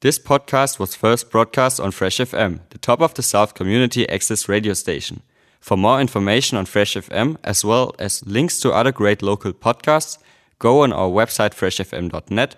This 0.00 0.16
podcast 0.16 0.78
was 0.78 0.94
first 0.94 1.28
broadcast 1.28 1.80
on 1.80 1.90
Fresh 1.90 2.18
FM, 2.18 2.60
the 2.70 2.78
top 2.78 3.00
of 3.00 3.14
the 3.14 3.22
South 3.22 3.54
community 3.54 4.08
access 4.08 4.48
radio 4.48 4.72
station. 4.72 5.22
For 5.58 5.76
more 5.76 6.00
information 6.00 6.56
on 6.56 6.66
Fresh 6.66 6.94
FM, 6.94 7.36
as 7.42 7.64
well 7.64 7.96
as 7.98 8.24
links 8.24 8.60
to 8.60 8.70
other 8.70 8.92
great 8.92 9.22
local 9.22 9.52
podcasts, 9.52 10.18
go 10.60 10.84
on 10.84 10.92
our 10.92 11.08
website 11.08 11.52
freshfm.net 11.52 12.54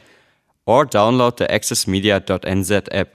or 0.66 0.84
download 0.84 1.38
the 1.38 1.46
accessmedia.nz 1.46 2.88
app. 2.92 3.08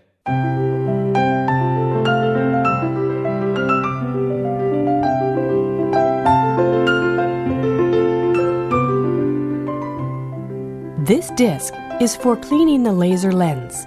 This 11.05 11.29
disc 11.35 11.75
is 12.01 12.15
for 12.15 12.35
cleaning 12.35 12.81
the 12.81 12.91
laser 12.91 13.31
lens. 13.31 13.85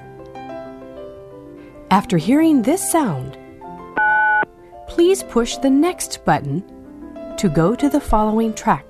After 1.91 2.19
hearing 2.19 2.61
this 2.61 2.93
sound, 2.93 3.39
please 4.89 5.23
push 5.23 5.57
the 5.57 5.71
next 5.71 6.23
button 6.27 6.63
to 7.39 7.49
go 7.49 7.75
to 7.75 7.89
the 7.89 8.01
following 8.01 8.53
track. 8.53 8.85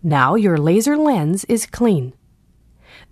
Now 0.00 0.36
your 0.36 0.56
laser 0.56 0.96
lens 0.96 1.44
is 1.46 1.66
clean. 1.66 2.12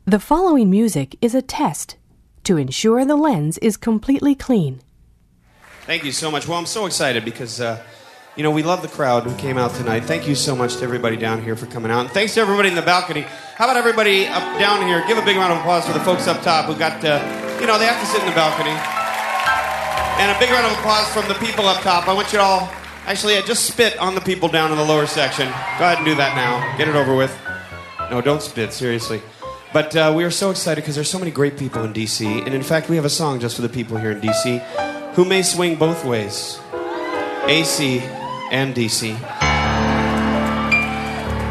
The 0.04 0.20
following 0.20 0.70
music 0.70 1.16
is 1.20 1.34
a 1.34 1.42
test 1.42 1.96
to 2.44 2.56
ensure 2.56 3.04
the 3.04 3.16
lens 3.16 3.58
is 3.58 3.76
completely 3.76 4.36
clean. 4.36 4.80
Thank 5.86 6.04
you 6.04 6.12
so 6.12 6.30
much. 6.30 6.46
Well, 6.46 6.56
I'm 6.56 6.66
so 6.66 6.86
excited 6.86 7.24
because, 7.24 7.60
uh, 7.60 7.82
you 8.36 8.42
know, 8.42 8.50
we 8.50 8.62
love 8.62 8.82
the 8.82 8.88
crowd 8.88 9.24
who 9.24 9.34
came 9.36 9.56
out 9.56 9.74
tonight. 9.74 10.04
Thank 10.04 10.28
you 10.28 10.34
so 10.34 10.54
much 10.54 10.76
to 10.76 10.82
everybody 10.82 11.16
down 11.16 11.42
here 11.42 11.56
for 11.56 11.64
coming 11.66 11.90
out. 11.90 12.00
And 12.00 12.10
thanks 12.10 12.34
to 12.34 12.40
everybody 12.40 12.68
in 12.68 12.74
the 12.74 12.82
balcony. 12.82 13.22
How 13.22 13.64
about 13.64 13.78
everybody 13.78 14.26
up 14.26 14.58
down 14.58 14.86
here? 14.86 15.02
Give 15.08 15.16
a 15.16 15.24
big 15.24 15.36
round 15.36 15.54
of 15.54 15.60
applause 15.60 15.86
for 15.86 15.94
the 15.94 16.00
folks 16.00 16.28
up 16.28 16.42
top 16.42 16.66
who 16.66 16.76
got, 16.78 17.02
uh, 17.02 17.16
you 17.60 17.66
know, 17.66 17.78
they 17.78 17.86
have 17.86 17.98
to 17.98 18.06
sit 18.06 18.20
in 18.20 18.28
the 18.28 18.34
balcony. 18.34 18.76
And 20.20 20.36
a 20.36 20.38
big 20.38 20.50
round 20.50 20.66
of 20.66 20.72
applause 20.72 21.08
from 21.08 21.26
the 21.28 21.34
people 21.46 21.66
up 21.66 21.80
top. 21.82 22.08
I 22.08 22.12
want 22.12 22.30
you 22.34 22.38
all, 22.38 22.70
actually, 23.06 23.38
uh, 23.38 23.42
just 23.42 23.64
spit 23.64 23.98
on 23.98 24.14
the 24.14 24.20
people 24.20 24.48
down 24.48 24.70
in 24.70 24.76
the 24.76 24.84
lower 24.84 25.06
section. 25.06 25.46
Go 25.46 25.86
ahead 25.88 25.96
and 25.96 26.06
do 26.06 26.14
that 26.16 26.36
now. 26.36 26.76
Get 26.76 26.88
it 26.88 26.94
over 26.94 27.16
with. 27.16 27.34
No, 28.10 28.20
don't 28.20 28.42
spit, 28.42 28.74
seriously. 28.74 29.22
But 29.72 29.96
uh, 29.96 30.12
we 30.14 30.24
are 30.24 30.30
so 30.30 30.50
excited 30.50 30.82
because 30.82 30.94
there's 30.94 31.10
so 31.10 31.18
many 31.18 31.30
great 31.30 31.56
people 31.56 31.84
in 31.84 31.94
DC. 31.94 32.44
And 32.44 32.54
in 32.54 32.62
fact, 32.62 32.90
we 32.90 32.96
have 32.96 33.06
a 33.06 33.10
song 33.10 33.40
just 33.40 33.56
for 33.56 33.62
the 33.62 33.68
people 33.68 33.96
here 33.96 34.12
in 34.12 34.20
DC 34.20 34.60
who 35.14 35.24
may 35.24 35.42
swing 35.42 35.76
both 35.76 36.04
ways 36.04 36.60
AC 37.48 38.02
and 38.50 38.74
DC. 38.74 39.16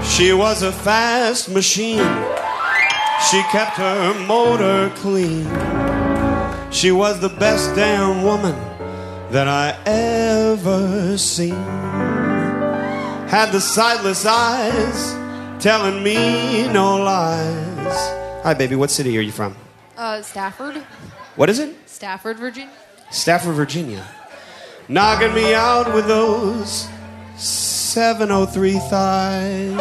She 0.05 0.31
was 0.33 0.61
a 0.61 0.71
fast 0.71 1.49
machine. 1.49 2.07
She 3.29 3.41
kept 3.51 3.77
her 3.77 4.13
motor 4.27 4.89
clean. 4.95 5.45
She 6.71 6.91
was 6.91 7.19
the 7.19 7.29
best 7.29 7.75
damn 7.75 8.23
woman 8.23 8.55
that 9.31 9.47
I 9.47 9.77
ever 9.85 11.17
seen. 11.17 11.55
Had 13.27 13.51
the 13.51 13.59
sightless 13.59 14.25
eyes 14.25 15.13
telling 15.61 16.03
me 16.03 16.67
no 16.71 16.97
lies. 16.97 17.95
Hi, 18.43 18.53
baby. 18.53 18.75
What 18.75 18.91
city 18.91 19.17
are 19.17 19.21
you 19.21 19.31
from? 19.31 19.55
Uh, 19.97 20.21
Stafford, 20.21 20.75
What 21.35 21.49
is 21.49 21.59
it? 21.59 21.75
Stafford, 21.89 22.37
Virginia. 22.37 22.71
Stafford, 23.09 23.55
Virginia. 23.55 24.05
Knocking 24.87 25.33
me 25.33 25.53
out 25.53 25.93
with 25.93 26.07
those 26.07 26.87
703 27.37 28.73
thighs. 28.73 29.77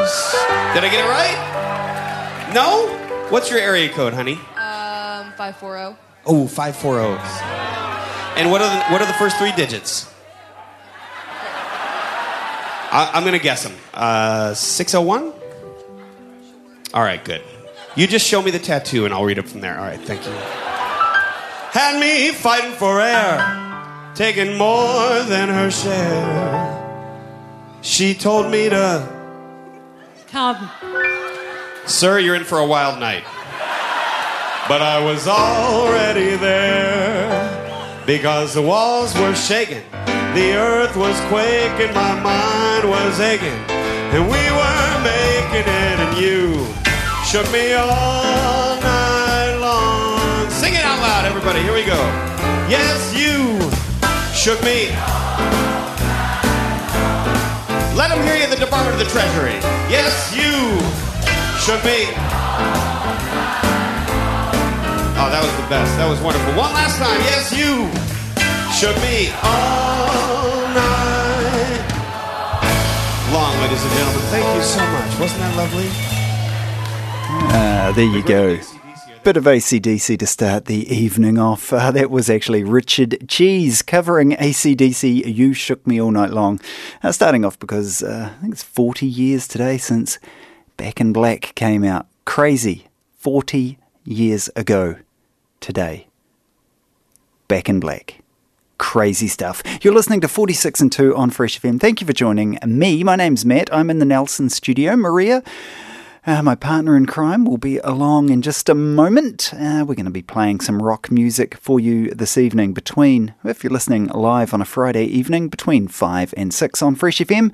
Did 0.74 0.84
I 0.84 0.88
get 0.91 1.05
it 1.05 1.08
right? 1.08 2.50
No? 2.55 2.88
What's 3.30 3.50
your 3.50 3.58
area 3.58 3.91
code, 3.91 4.14
honey? 4.14 4.34
Um, 4.56 5.32
five 5.36 5.56
four 5.56 5.77
zero. 5.77 5.97
Oh, 6.27 6.47
540. 6.47 7.20
And 8.41 8.50
what 8.50 8.62
are 8.62 8.69
the, 8.75 8.84
what 8.92 9.02
are 9.02 9.06
the 9.06 9.12
first 9.14 9.36
three 9.36 9.52
digits? 9.52 10.10
I, 12.91 13.10
I'm 13.12 13.22
going 13.25 13.34
to 13.34 13.38
guess 13.43 13.62
them. 13.64 13.75
Uh, 13.93 14.54
601? 14.54 15.32
All 16.94 17.03
right, 17.03 17.22
good. 17.25 17.43
You 17.97 18.06
just 18.06 18.26
show 18.26 18.41
me 18.41 18.50
the 18.50 18.59
tattoo 18.59 19.04
and 19.04 19.12
I'll 19.12 19.25
read 19.25 19.38
it 19.38 19.48
from 19.48 19.60
there. 19.60 19.78
All 19.78 19.84
right, 19.84 20.00
thank 20.00 20.25
you. 20.25 20.32
Had 20.32 22.00
me 22.00 22.31
fighting 22.31 22.72
for 22.72 23.00
air, 23.00 23.38
taking 24.14 24.56
more 24.56 25.22
than 25.25 25.48
her 25.48 25.70
share. 25.70 26.70
She 27.82 28.14
told 28.14 28.50
me 28.50 28.69
to. 28.69 29.08
Come. 30.28 30.70
Sir, 31.86 32.19
you're 32.19 32.34
in 32.34 32.44
for 32.44 32.58
a 32.58 32.66
wild 32.66 32.98
night. 32.98 33.25
But 34.66 34.80
I 34.80 35.04
was 35.04 35.28
already 35.28 36.36
there 36.36 38.02
because 38.06 38.54
the 38.54 38.62
walls 38.62 39.14
were 39.14 39.34
shaking, 39.34 39.82
the 40.34 40.54
earth 40.56 40.96
was 40.96 41.19
quaking, 41.28 41.92
my 41.94 42.19
mind 42.20 42.88
was 42.88 43.20
aching, 43.20 43.60
and 44.14 44.25
we 44.25 44.41
were 44.56 44.94
making 45.04 45.69
it, 45.69 45.98
and 46.00 46.16
you 46.16 46.64
shook 47.26 47.50
me 47.52 47.75
all 47.75 48.81
night 48.81 49.56
long. 49.60 50.50
Sing 50.50 50.72
it 50.72 50.84
out 50.84 51.00
loud, 51.00 51.26
everybody. 51.26 51.60
Here 51.60 51.75
we 51.75 51.84
go. 51.84 52.00
Yes, 52.66 53.12
you 53.14 53.63
shook 54.44 54.62
me. 54.62 54.93
Let 57.97 58.12
them 58.12 58.21
hear 58.27 58.37
you 58.37 58.44
in 58.44 58.50
the 58.50 58.60
Department 58.60 58.93
of 58.93 58.99
the 59.00 59.09
Treasury. 59.10 59.56
Yes, 59.88 60.37
you 60.37 60.53
shook 61.65 61.82
me. 61.82 62.12
Oh, 65.16 65.32
that 65.32 65.41
was 65.41 65.56
the 65.56 65.66
best. 65.72 65.97
That 65.97 66.06
was 66.10 66.21
wonderful. 66.21 66.53
One 66.60 66.75
last 66.77 66.99
time. 67.00 67.16
Yes, 67.25 67.56
you 67.56 67.88
shook 68.77 68.94
me 69.00 69.32
all 69.41 70.69
night 70.76 71.81
long, 73.32 73.56
ladies 73.62 73.81
and 73.81 73.93
gentlemen. 73.97 74.21
Thank 74.28 74.44
you 74.44 74.62
so 74.62 74.84
much. 74.93 75.21
Wasn't 75.21 75.41
that 75.41 75.56
lovely? 75.56 75.88
Ah, 77.49 77.93
there 77.97 78.05
you 78.05 78.22
go. 78.22 78.84
Bit 79.25 79.39
of 79.39 79.45
ACDC 79.45 80.19
to 80.19 80.27
start 80.27 80.67
the 80.67 80.87
evening 80.95 81.39
off. 81.39 81.73
Uh, 81.73 81.91
that 81.93 82.11
was 82.11 82.29
actually 82.29 82.62
Richard 82.62 83.27
Cheese 83.27 83.81
covering 83.81 84.33
ACDC 84.33 85.35
You 85.35 85.55
Shook 85.55 85.87
Me 85.87 85.99
All 85.99 86.11
Night 86.11 86.29
Long. 86.29 86.61
Uh, 87.03 87.11
starting 87.11 87.43
off 87.43 87.59
because 87.59 88.03
uh, 88.03 88.33
I 88.37 88.41
think 88.43 88.53
it's 88.53 88.62
40 88.62 89.07
years 89.07 89.49
today 89.49 89.79
since 89.79 90.19
Back 90.77 91.01
in 91.01 91.15
Black 91.15 91.55
came 91.55 91.85
out. 91.85 92.07
Crazy. 92.27 92.89
40 93.17 93.79
years 94.05 94.51
ago 94.57 94.97
today. 95.59 96.06
Back 97.49 97.71
in 97.71 97.81
Black. 97.81 98.21
Crazy 98.77 99.29
stuff. 99.29 99.62
You're 99.81 99.95
listening 99.95 100.21
to 100.21 100.29
46 100.29 100.83
and 100.83 100.93
2 100.93 101.17
on 101.17 101.31
Fresh 101.31 101.62
FM. 101.62 101.81
Thank 101.81 102.03
you 102.03 102.06
for 102.06 102.12
joining 102.12 102.59
me. 102.67 103.03
My 103.03 103.17
name's 103.17 103.47
Matt. 103.47 103.73
I'm 103.73 103.89
in 103.89 104.01
the 104.01 104.05
Nelson 104.05 104.51
studio. 104.51 104.97
Maria. 104.97 105.43
Uh, 106.27 106.43
my 106.43 106.55
partner 106.55 106.97
in 106.97 107.05
crime 107.05 107.45
will 107.45 107.59
be 107.59 107.77
along 107.85 108.31
in 108.31 108.41
just 108.41 108.71
a 108.71 108.75
moment. 108.75 109.53
Uh, 109.53 109.85
we're 109.87 109.95
going 109.95 110.07
to 110.07 110.11
be 110.11 110.23
playing 110.23 110.59
some 110.59 110.83
rock 110.83 111.11
music 111.11 111.55
for 111.59 111.79
you 111.79 112.11
this 112.12 112.39
evening 112.39 112.73
between, 112.73 113.35
if 113.45 113.62
you're 113.62 113.71
listening 113.71 114.07
live 114.07 114.55
on 114.55 114.62
a 114.62 114.65
Friday 114.65 115.05
evening, 115.05 115.49
between 115.49 115.87
5 115.87 116.33
and 116.35 116.55
6 116.55 116.81
on 116.81 116.95
Fresh 116.95 117.19
FM. 117.19 117.53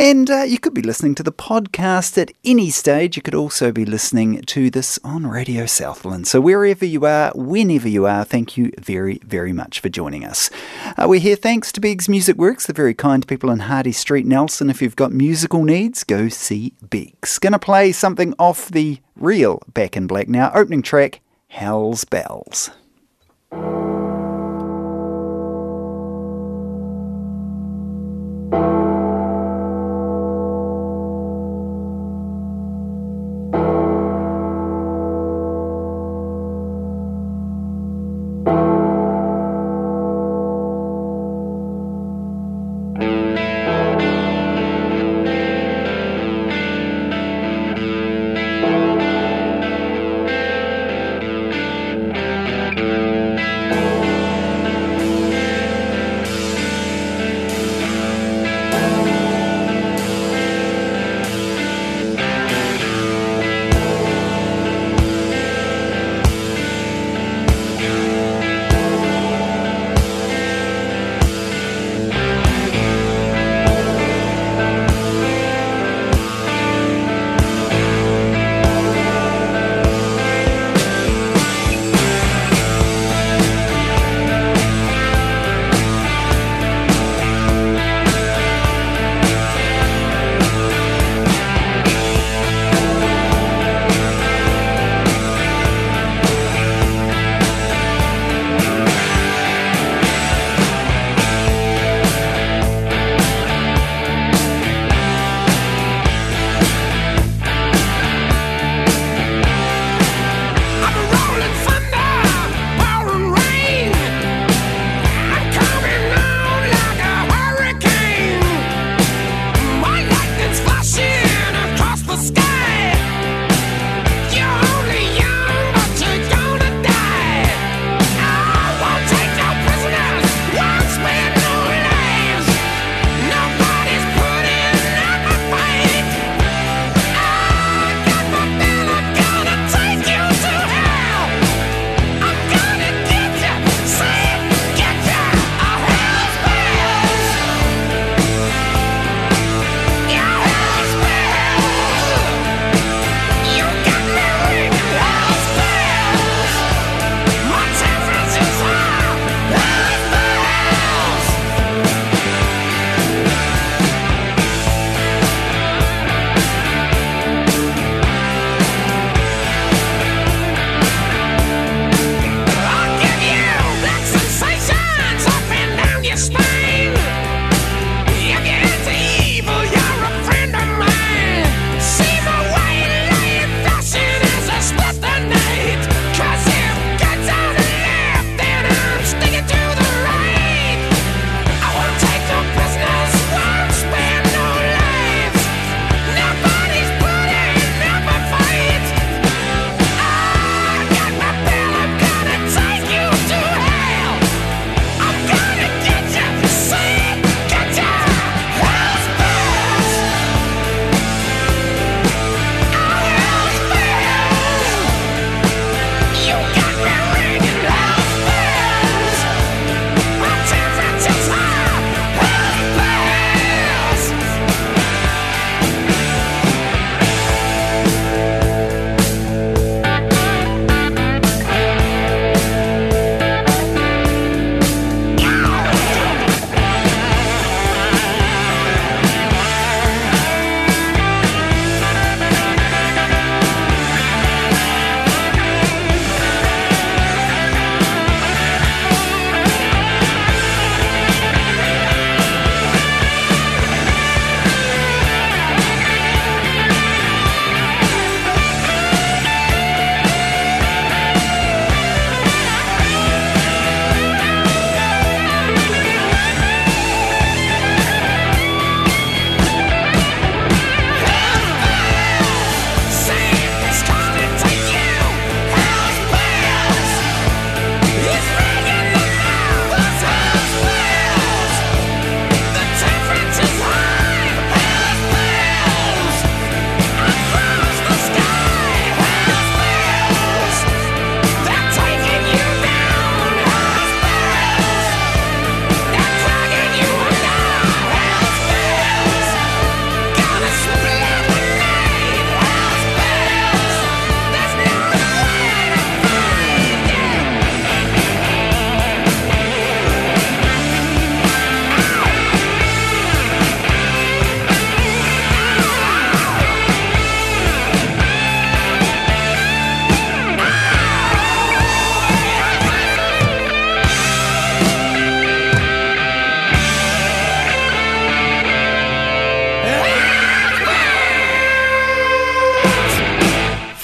And 0.00 0.30
uh, 0.30 0.44
you 0.44 0.58
could 0.58 0.72
be 0.72 0.80
listening 0.80 1.14
to 1.16 1.22
the 1.22 1.30
podcast 1.30 2.16
at 2.16 2.32
any 2.42 2.70
stage. 2.70 3.16
You 3.16 3.22
could 3.22 3.34
also 3.34 3.70
be 3.70 3.84
listening 3.84 4.40
to 4.40 4.70
this 4.70 4.98
on 5.04 5.26
Radio 5.26 5.66
Southland. 5.66 6.26
So, 6.26 6.40
wherever 6.40 6.86
you 6.86 7.04
are, 7.04 7.32
whenever 7.34 7.86
you 7.86 8.06
are, 8.06 8.24
thank 8.24 8.56
you 8.56 8.72
very, 8.78 9.20
very 9.26 9.52
much 9.52 9.78
for 9.78 9.90
joining 9.90 10.24
us. 10.24 10.48
Uh, 10.96 11.04
we're 11.06 11.20
here 11.20 11.36
thanks 11.36 11.70
to 11.72 11.82
Beggs 11.82 12.08
Music 12.08 12.38
Works, 12.38 12.64
the 12.64 12.72
very 12.72 12.94
kind 12.94 13.28
people 13.28 13.50
in 13.50 13.58
Hardy 13.58 13.92
Street, 13.92 14.24
Nelson. 14.24 14.70
If 14.70 14.80
you've 14.80 14.96
got 14.96 15.12
musical 15.12 15.64
needs, 15.64 16.02
go 16.02 16.30
see 16.30 16.72
Beggs. 16.88 17.38
Gonna 17.38 17.58
play 17.58 17.92
something 17.92 18.32
off 18.38 18.70
the 18.70 19.00
real 19.16 19.62
Back 19.74 19.98
in 19.98 20.06
Black 20.06 20.28
now. 20.28 20.50
Opening 20.54 20.80
track, 20.80 21.20
Hell's 21.48 22.06
Bells. 22.06 22.70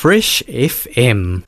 Fresh 0.07 0.45
FM. 0.47 1.43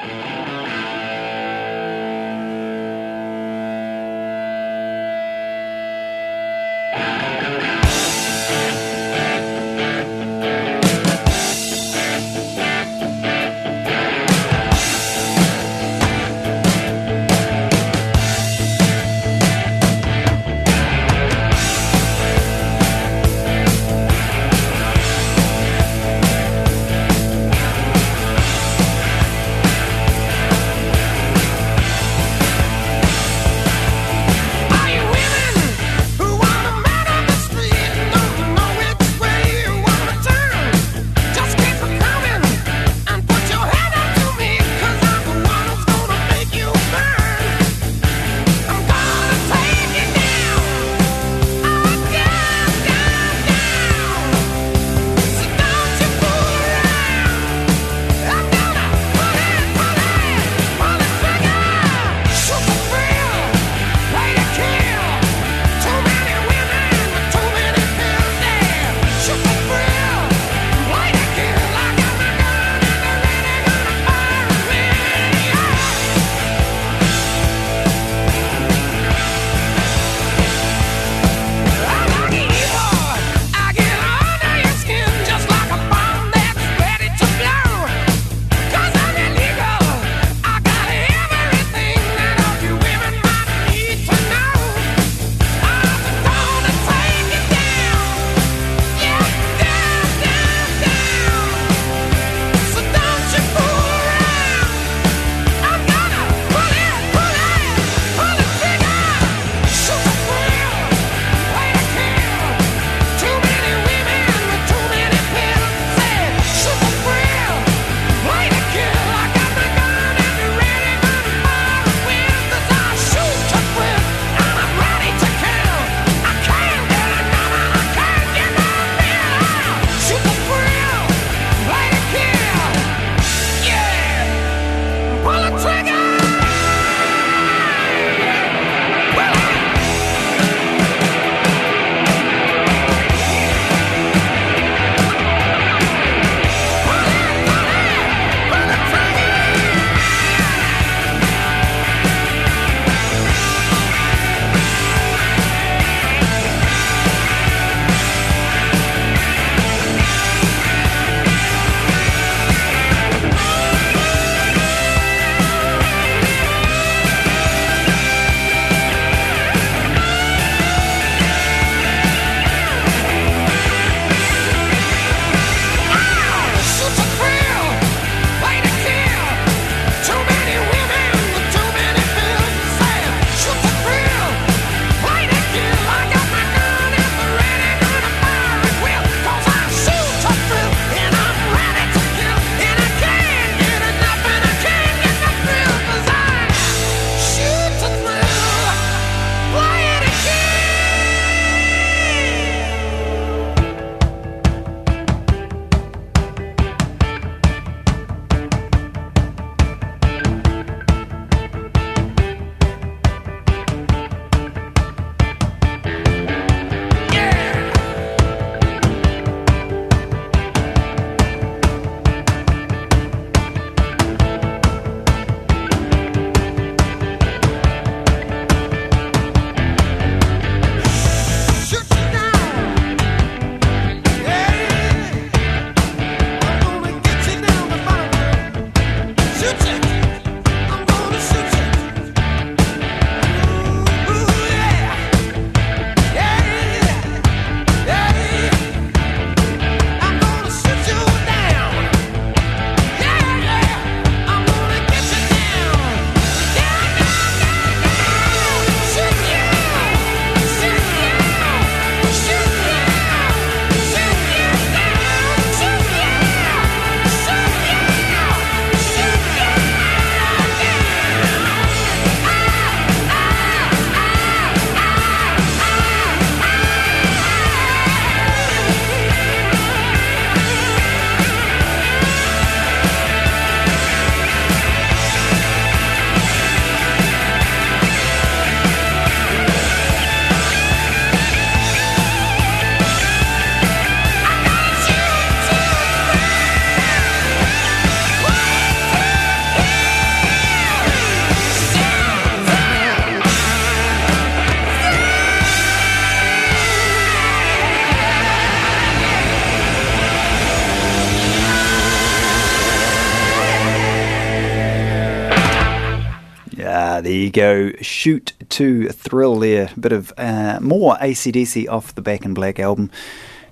There 317.09 317.17
you 317.17 317.31
go. 317.31 317.73
Shoot 317.81 318.35
to 318.51 318.89
thrill 318.91 319.39
there. 319.39 319.71
A 319.75 319.81
bit 319.81 319.93
of 319.93 320.13
uh, 320.19 320.59
more 320.61 320.95
ACDC 320.97 321.67
off 321.67 321.95
the 321.95 322.03
Back 322.03 322.27
in 322.27 322.35
Black 322.35 322.61
album. 322.61 322.91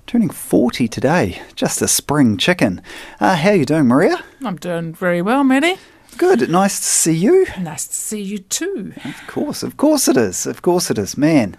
Turning 0.07 0.29
40 0.29 0.87
today. 0.89 1.41
Just 1.55 1.81
a 1.81 1.89
spring 1.89 2.37
chicken. 2.37 2.83
Uh, 3.19 3.35
how 3.35 3.53
you 3.53 3.65
doing, 3.65 3.87
Maria? 3.87 4.23
I'm 4.45 4.57
doing 4.57 4.93
very 4.93 5.23
well, 5.23 5.43
Maddie. 5.43 5.79
Good. 6.19 6.51
Nice 6.51 6.79
to 6.81 6.85
see 6.85 7.15
you. 7.15 7.47
Nice 7.59 7.87
to 7.87 7.95
see 7.95 8.21
you 8.21 8.39
too. 8.39 8.93
Of 9.03 9.27
course, 9.27 9.63
of 9.63 9.79
course 9.79 10.07
it 10.07 10.19
is. 10.19 10.45
Of 10.45 10.61
course 10.61 10.91
it 10.91 10.99
is. 10.99 11.17
Man, 11.17 11.57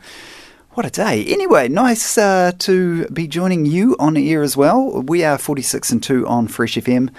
what 0.74 0.86
a 0.86 0.92
day. 0.92 1.26
Anyway, 1.26 1.68
nice 1.68 2.16
uh, 2.16 2.52
to 2.60 3.08
be 3.08 3.28
joining 3.28 3.66
you 3.66 3.96
on 3.98 4.16
air 4.18 4.44
as 4.44 4.56
well. 4.56 5.02
We 5.02 5.24
are 5.24 5.40
46 5.40 5.92
and 5.94 6.04
2 6.04 6.28
on 6.28 6.48
Fresh 6.48 6.76
FM. 6.76 7.10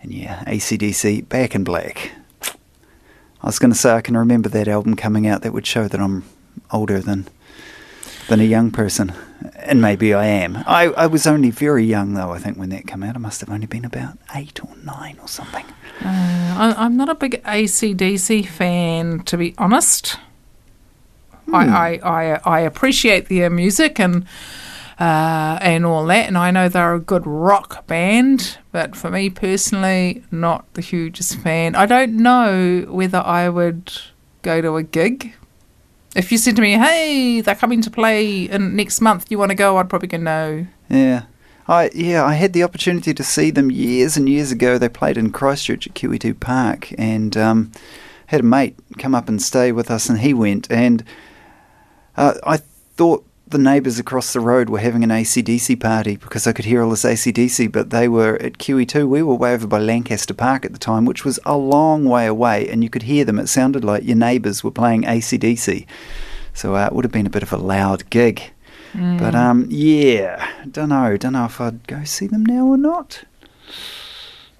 And 0.00 0.10
yeah, 0.10 0.42
ACDC 0.46 1.28
Back 1.28 1.54
in 1.54 1.64
Black. 1.64 2.12
I 3.42 3.46
was 3.46 3.58
going 3.58 3.72
to 3.72 3.78
say 3.78 3.90
I 3.92 4.00
can 4.00 4.16
remember 4.16 4.48
that 4.50 4.68
album 4.68 4.94
coming 4.94 5.26
out. 5.26 5.42
That 5.42 5.52
would 5.52 5.66
show 5.66 5.88
that 5.88 6.00
I'm 6.00 6.24
older 6.70 7.00
than 7.00 7.26
than 8.28 8.40
a 8.40 8.44
young 8.44 8.70
person, 8.70 9.12
and 9.56 9.82
maybe 9.82 10.14
I 10.14 10.26
am. 10.26 10.62
I, 10.66 10.84
I 10.96 11.06
was 11.06 11.26
only 11.26 11.50
very 11.50 11.84
young 11.84 12.14
though. 12.14 12.30
I 12.30 12.38
think 12.38 12.56
when 12.56 12.68
that 12.70 12.86
came 12.86 13.02
out, 13.02 13.16
I 13.16 13.18
must 13.18 13.40
have 13.40 13.50
only 13.50 13.66
been 13.66 13.84
about 13.84 14.16
eight 14.34 14.60
or 14.64 14.70
nine 14.84 15.18
or 15.20 15.28
something. 15.28 15.64
Uh, 16.04 16.06
I, 16.06 16.74
I'm 16.78 16.96
not 16.96 17.08
a 17.08 17.14
big 17.14 17.42
ACDC 17.42 18.46
fan, 18.46 19.20
to 19.24 19.36
be 19.36 19.54
honest. 19.58 20.18
I, 21.52 21.66
I, 21.66 22.00
I, 22.02 22.40
I 22.44 22.60
appreciate 22.60 23.28
their 23.28 23.50
music 23.50 23.98
and 23.98 24.24
uh, 25.02 25.58
and 25.60 25.84
all 25.84 26.06
that, 26.06 26.28
and 26.28 26.38
I 26.38 26.52
know 26.52 26.68
they're 26.68 26.94
a 26.94 27.00
good 27.00 27.26
rock 27.26 27.88
band, 27.88 28.58
but 28.70 28.94
for 28.94 29.10
me 29.10 29.30
personally, 29.30 30.22
not 30.30 30.72
the 30.74 30.80
hugest 30.80 31.40
fan. 31.40 31.74
I 31.74 31.86
don't 31.86 32.18
know 32.18 32.86
whether 32.88 33.18
I 33.18 33.48
would 33.48 33.92
go 34.42 34.62
to 34.62 34.76
a 34.76 34.84
gig. 34.84 35.34
If 36.14 36.30
you 36.30 36.38
said 36.38 36.54
to 36.54 36.62
me, 36.62 36.74
"Hey, 36.74 37.40
they're 37.40 37.56
coming 37.56 37.82
to 37.82 37.90
play 37.90 38.44
in 38.44 38.76
next 38.76 39.00
month. 39.00 39.28
You 39.28 39.40
want 39.40 39.50
to 39.50 39.56
go?" 39.56 39.76
I'd 39.78 39.90
probably 39.90 40.06
go 40.06 40.18
no. 40.18 40.68
Yeah. 40.88 41.22
I 41.66 41.90
yeah, 41.92 42.24
I 42.24 42.34
had 42.34 42.52
the 42.52 42.62
opportunity 42.62 43.12
to 43.12 43.24
see 43.24 43.50
them 43.50 43.72
years 43.72 44.16
and 44.16 44.28
years 44.28 44.52
ago. 44.52 44.78
They 44.78 44.88
played 44.88 45.16
in 45.16 45.32
Christchurch 45.32 45.88
at 45.88 45.94
QE2 45.94 46.38
Park, 46.38 46.94
and 46.96 47.36
um, 47.36 47.72
had 48.26 48.42
a 48.42 48.44
mate 48.44 48.76
come 48.98 49.16
up 49.16 49.28
and 49.28 49.42
stay 49.42 49.72
with 49.72 49.90
us, 49.90 50.08
and 50.08 50.20
he 50.20 50.32
went, 50.32 50.70
and 50.70 51.02
uh, 52.16 52.34
I 52.46 52.58
thought 52.58 53.26
the 53.52 53.58
neighbours 53.58 53.98
across 53.98 54.32
the 54.32 54.40
road 54.40 54.68
were 54.68 54.80
having 54.80 55.04
an 55.04 55.10
ACDC 55.10 55.78
party 55.78 56.16
because 56.16 56.46
I 56.46 56.52
could 56.52 56.64
hear 56.64 56.82
all 56.82 56.90
this 56.90 57.04
ACDC, 57.04 57.70
but 57.70 57.90
they 57.90 58.08
were 58.08 58.36
at 58.36 58.58
QE2. 58.58 59.06
We 59.06 59.22
were 59.22 59.34
way 59.34 59.54
over 59.54 59.66
by 59.66 59.78
Lancaster 59.78 60.34
Park 60.34 60.64
at 60.64 60.72
the 60.72 60.78
time, 60.78 61.04
which 61.04 61.24
was 61.24 61.38
a 61.44 61.56
long 61.56 62.04
way 62.06 62.26
away, 62.26 62.68
and 62.68 62.82
you 62.82 62.90
could 62.90 63.04
hear 63.04 63.24
them. 63.24 63.38
It 63.38 63.48
sounded 63.48 63.84
like 63.84 64.04
your 64.04 64.16
neighbours 64.16 64.64
were 64.64 64.70
playing 64.70 65.02
ACDC. 65.02 65.86
So 66.54 66.74
uh, 66.74 66.86
it 66.86 66.92
would 66.92 67.04
have 67.04 67.12
been 67.12 67.26
a 67.26 67.30
bit 67.30 67.42
of 67.42 67.52
a 67.52 67.58
loud 67.58 68.08
gig. 68.10 68.42
But 69.18 69.34
um, 69.34 69.66
yeah, 69.70 70.50
don't 70.70 70.90
know, 70.90 71.16
don't 71.16 71.32
know 71.32 71.46
if 71.46 71.60
I'd 71.60 71.86
go 71.86 72.04
see 72.04 72.26
them 72.26 72.44
now 72.44 72.66
or 72.66 72.76
not. 72.76 73.24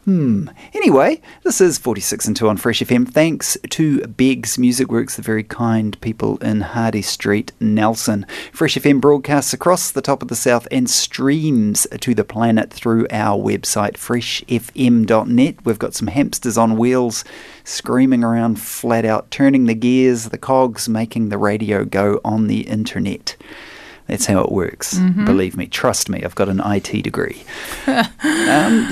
Hmm. 0.04 0.48
Anyway, 0.74 1.20
this 1.44 1.60
is 1.60 1.78
46 1.78 2.26
and 2.26 2.36
2 2.36 2.48
on 2.48 2.56
Fresh 2.56 2.80
FM. 2.80 3.08
Thanks 3.08 3.56
to 3.70 4.00
Beggs 4.08 4.58
Music 4.58 4.90
Works, 4.90 5.14
the 5.14 5.22
very 5.22 5.44
kind 5.44 6.00
people 6.00 6.38
in 6.38 6.60
Hardy 6.62 7.02
Street, 7.02 7.52
Nelson. 7.60 8.26
Fresh 8.52 8.74
FM 8.74 9.00
broadcasts 9.00 9.52
across 9.52 9.92
the 9.92 10.02
top 10.02 10.20
of 10.20 10.26
the 10.26 10.34
south 10.34 10.66
and 10.72 10.90
streams 10.90 11.86
to 12.00 12.16
the 12.16 12.24
planet 12.24 12.72
through 12.72 13.06
our 13.12 13.38
website, 13.38 13.92
freshfm.net. 13.92 15.64
We've 15.64 15.78
got 15.78 15.94
some 15.94 16.08
hamsters 16.08 16.58
on 16.58 16.76
wheels 16.76 17.24
screaming 17.62 18.24
around 18.24 18.60
flat 18.60 19.04
out, 19.04 19.30
turning 19.30 19.66
the 19.66 19.74
gears, 19.74 20.30
the 20.30 20.38
cogs, 20.38 20.88
making 20.88 21.28
the 21.28 21.38
radio 21.38 21.84
go 21.84 22.20
on 22.24 22.48
the 22.48 22.62
internet. 22.62 23.36
That's 24.12 24.26
how 24.26 24.42
it 24.42 24.52
works. 24.52 24.98
Believe 25.24 25.56
me, 25.56 25.66
trust 25.66 26.10
me, 26.10 26.22
I've 26.22 26.34
got 26.34 26.50
an 26.50 26.60
IT 26.62 27.02
degree. 27.02 27.44
um, 27.86 28.04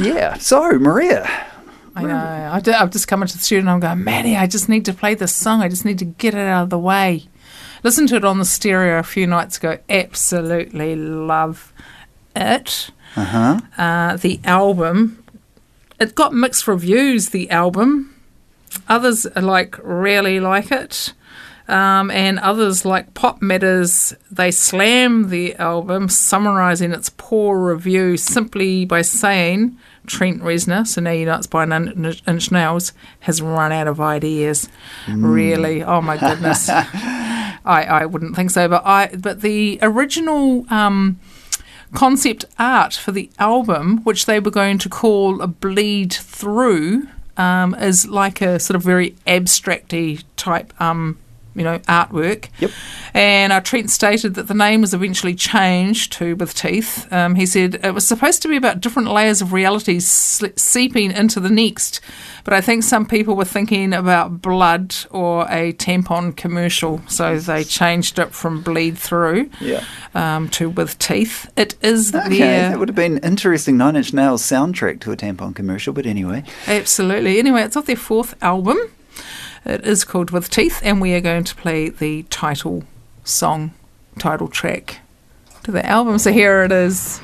yeah. 0.00 0.38
So, 0.38 0.78
Maria, 0.78 1.28
I 1.94 2.02
know. 2.04 2.50
I 2.50 2.60
do, 2.60 2.72
I've 2.72 2.90
just 2.90 3.06
come 3.06 3.20
into 3.20 3.36
the 3.36 3.44
studio 3.44 3.60
and 3.60 3.68
I'm 3.68 3.80
going, 3.80 4.02
Maddie, 4.02 4.34
I 4.34 4.46
just 4.46 4.70
need 4.70 4.86
to 4.86 4.94
play 4.94 5.14
this 5.14 5.34
song. 5.34 5.60
I 5.60 5.68
just 5.68 5.84
need 5.84 5.98
to 5.98 6.06
get 6.06 6.32
it 6.32 6.38
out 6.38 6.62
of 6.62 6.70
the 6.70 6.78
way. 6.78 7.28
Listened 7.82 8.08
to 8.08 8.16
it 8.16 8.24
on 8.24 8.38
the 8.38 8.46
stereo 8.46 8.98
a 8.98 9.02
few 9.02 9.26
nights 9.26 9.58
ago. 9.58 9.76
Absolutely 9.90 10.96
love 10.96 11.70
it. 12.34 12.90
uh-huh. 13.14 13.60
Uh, 13.76 14.16
the 14.16 14.40
album, 14.44 15.22
it 16.00 16.14
got 16.14 16.32
mixed 16.32 16.66
reviews, 16.66 17.28
the 17.28 17.50
album. 17.50 18.18
Others 18.88 19.26
like 19.36 19.76
really 19.82 20.40
like 20.40 20.72
it. 20.72 21.12
Um, 21.70 22.10
and 22.10 22.40
others 22.40 22.84
like 22.84 23.14
Pop 23.14 23.40
Matters, 23.40 24.12
they 24.28 24.50
slam 24.50 25.28
the 25.28 25.54
album, 25.54 26.08
summarising 26.08 26.90
its 26.90 27.10
poor 27.16 27.72
review 27.72 28.16
simply 28.16 28.84
by 28.84 29.02
saying 29.02 29.78
Trent 30.04 30.42
Reznor, 30.42 30.84
so 30.84 31.00
now 31.00 31.12
you 31.12 31.26
know 31.26 31.36
it's 31.36 31.46
by 31.46 31.64
Nine 31.64 32.16
Inch 32.26 32.50
Nails, 32.50 32.92
has 33.20 33.40
run 33.40 33.70
out 33.70 33.86
of 33.86 34.00
ideas. 34.00 34.68
Really? 35.08 35.84
Oh 35.84 36.00
my 36.00 36.16
goodness. 36.16 36.68
I, 36.68 37.54
I 37.64 38.06
wouldn't 38.06 38.34
think 38.34 38.50
so, 38.50 38.66
but 38.66 38.82
I 38.84 39.14
but 39.16 39.40
the 39.40 39.78
original 39.80 40.66
um, 40.70 41.20
concept 41.94 42.46
art 42.58 42.94
for 42.94 43.12
the 43.12 43.30
album, 43.38 44.02
which 44.02 44.26
they 44.26 44.40
were 44.40 44.50
going 44.50 44.78
to 44.78 44.88
call 44.88 45.40
a 45.40 45.46
bleed 45.46 46.12
through, 46.12 47.06
um, 47.36 47.76
is 47.76 48.08
like 48.08 48.40
a 48.40 48.58
sort 48.58 48.74
of 48.74 48.82
very 48.82 49.12
abstracty 49.24 50.24
type 50.36 50.72
um, 50.80 51.16
you 51.54 51.64
know, 51.64 51.78
artwork. 51.80 52.48
Yep. 52.60 52.70
And 53.14 53.52
uh, 53.52 53.60
Trent 53.60 53.90
stated 53.90 54.34
that 54.34 54.46
the 54.48 54.54
name 54.54 54.80
was 54.82 54.94
eventually 54.94 55.34
changed 55.34 56.12
to 56.12 56.36
With 56.36 56.54
Teeth. 56.54 57.12
Um, 57.12 57.34
he 57.34 57.44
said 57.46 57.80
it 57.84 57.92
was 57.92 58.06
supposed 58.06 58.42
to 58.42 58.48
be 58.48 58.56
about 58.56 58.80
different 58.80 59.10
layers 59.10 59.42
of 59.42 59.52
reality 59.52 59.98
seeping 60.00 61.10
into 61.12 61.40
the 61.40 61.50
next, 61.50 62.00
but 62.44 62.54
I 62.54 62.60
think 62.60 62.82
some 62.84 63.04
people 63.06 63.34
were 63.36 63.44
thinking 63.44 63.92
about 63.92 64.40
blood 64.40 64.94
or 65.10 65.42
a 65.50 65.72
tampon 65.74 66.36
commercial, 66.36 67.02
so 67.08 67.38
they 67.38 67.64
changed 67.64 68.18
it 68.18 68.32
from 68.32 68.62
Bleed 68.62 68.96
Through 68.96 69.50
Yeah. 69.60 69.84
um, 70.14 70.48
to 70.50 70.70
With 70.70 70.98
Teeth. 70.98 71.50
It 71.56 71.74
is 71.82 72.14
Okay, 72.14 72.38
their 72.38 72.70
that 72.70 72.78
would 72.78 72.88
have 72.88 72.96
been 72.96 73.18
interesting 73.18 73.76
Nine 73.76 73.96
Inch 73.96 74.12
Nails 74.12 74.42
soundtrack 74.42 75.00
to 75.00 75.12
a 75.12 75.16
tampon 75.16 75.54
commercial, 75.54 75.92
but 75.92 76.06
anyway. 76.06 76.44
Absolutely. 76.66 77.38
Anyway, 77.38 77.62
it's 77.62 77.76
off 77.76 77.86
their 77.86 77.96
fourth 77.96 78.34
album. 78.42 78.78
It 79.64 79.86
is 79.86 80.04
called 80.04 80.30
With 80.30 80.50
Teeth, 80.50 80.80
and 80.82 81.00
we 81.00 81.12
are 81.14 81.20
going 81.20 81.44
to 81.44 81.54
play 81.54 81.90
the 81.90 82.22
title 82.24 82.84
song, 83.24 83.72
title 84.18 84.48
track 84.48 85.00
to 85.64 85.70
the 85.70 85.84
album. 85.84 86.18
So 86.18 86.32
here 86.32 86.62
it 86.62 86.72
is. 86.72 87.20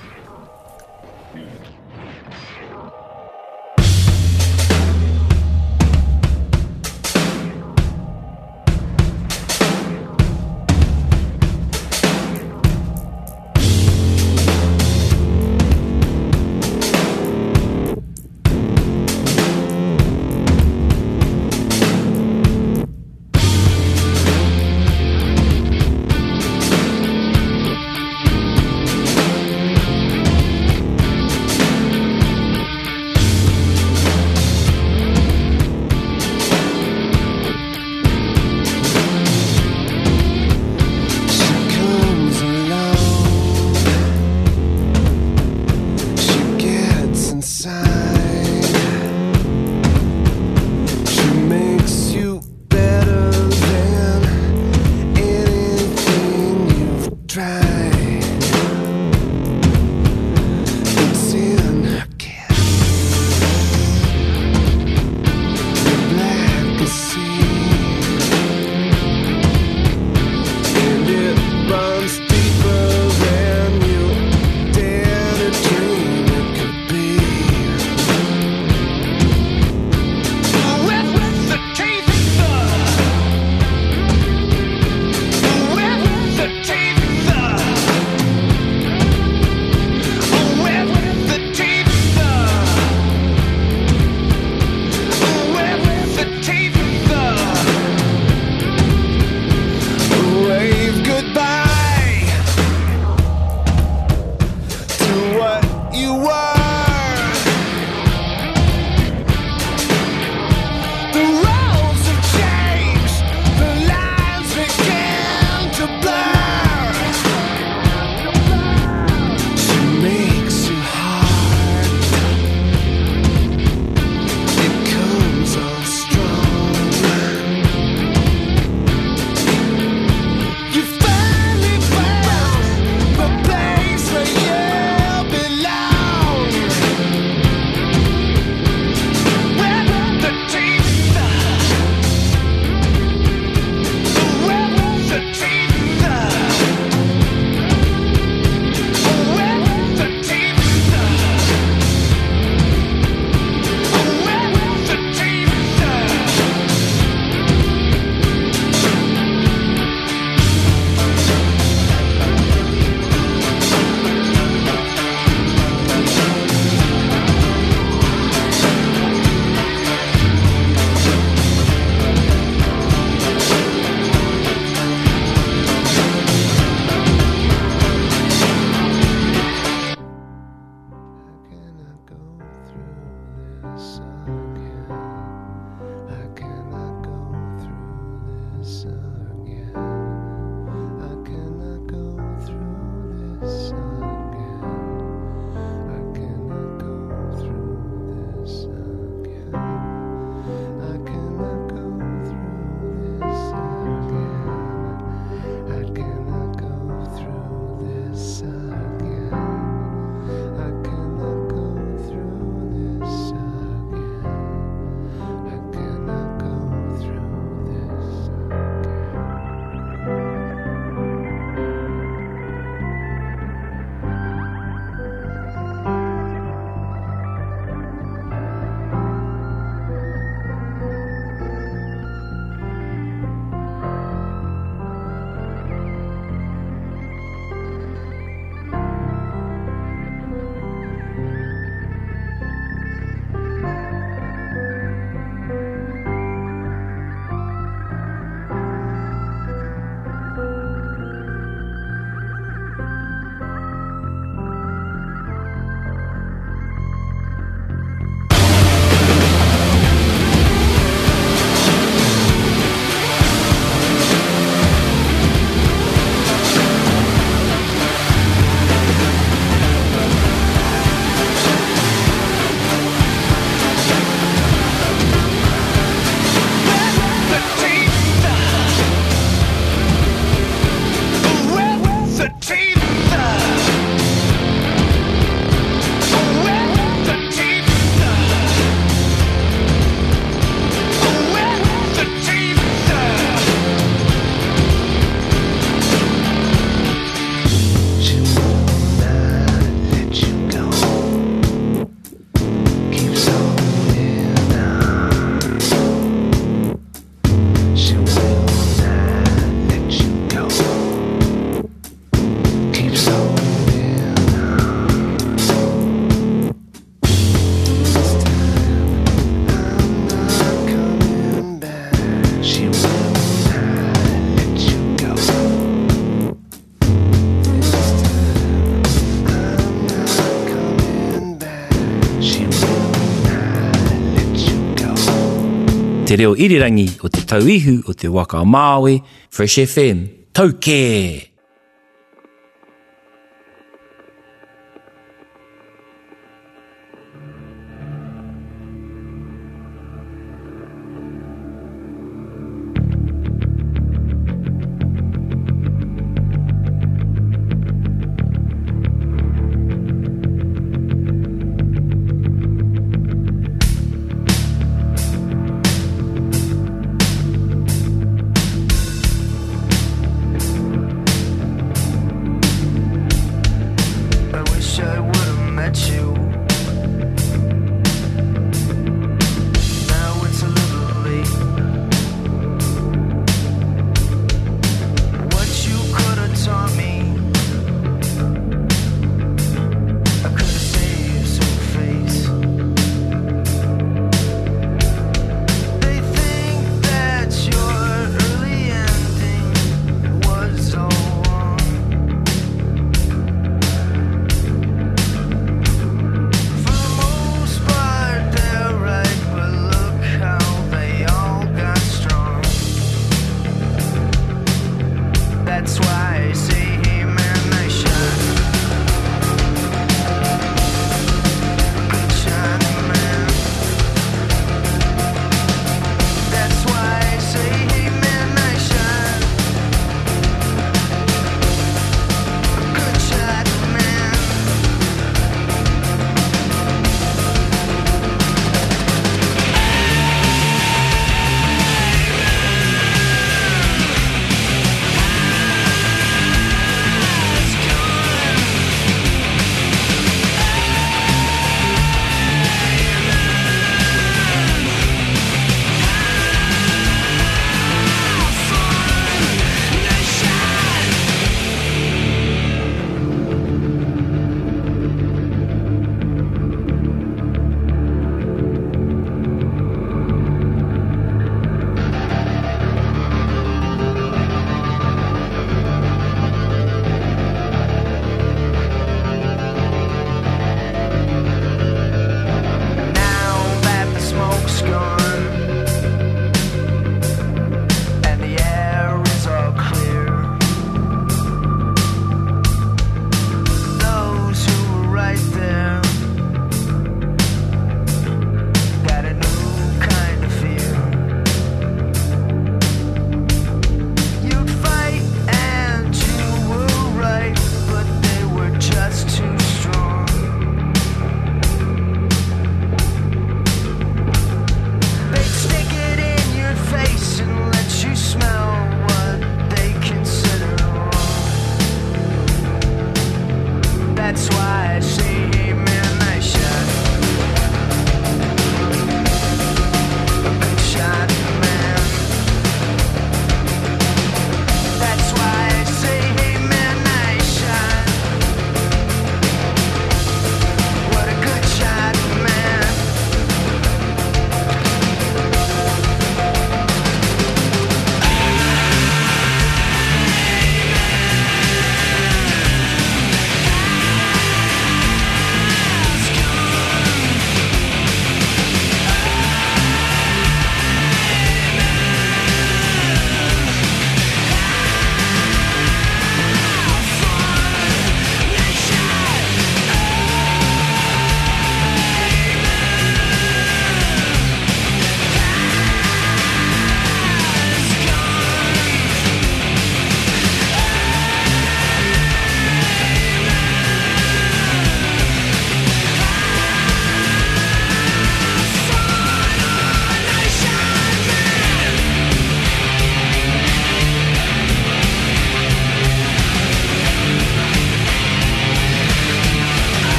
Te 336.16 336.22
reo 336.22 336.37
irirangi 336.37 336.87
o 337.05 337.09
te 337.12 337.20
tauihu 337.29 337.83
o 337.85 337.92
te 337.92 338.09
waka 338.09 338.40
o 338.40 338.48
Māui, 338.48 338.96
Fresh 339.29 339.61
FM, 339.66 340.07
tau 340.33 340.57
kē! 340.57 341.36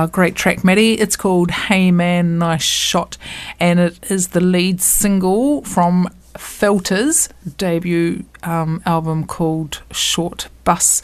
Uh, 0.00 0.06
great 0.06 0.34
track, 0.34 0.64
Maddie. 0.64 0.94
It's 0.94 1.14
called 1.14 1.50
Hey 1.50 1.90
Man, 1.90 2.38
Nice 2.38 2.62
Shot, 2.62 3.18
and 3.60 3.78
it 3.78 4.10
is 4.10 4.28
the 4.28 4.40
lead 4.40 4.80
single 4.80 5.60
from 5.60 6.08
Filter's 6.38 7.28
debut 7.58 8.24
um, 8.42 8.82
album 8.86 9.26
called 9.26 9.82
Short 9.90 10.48
Bus. 10.64 11.02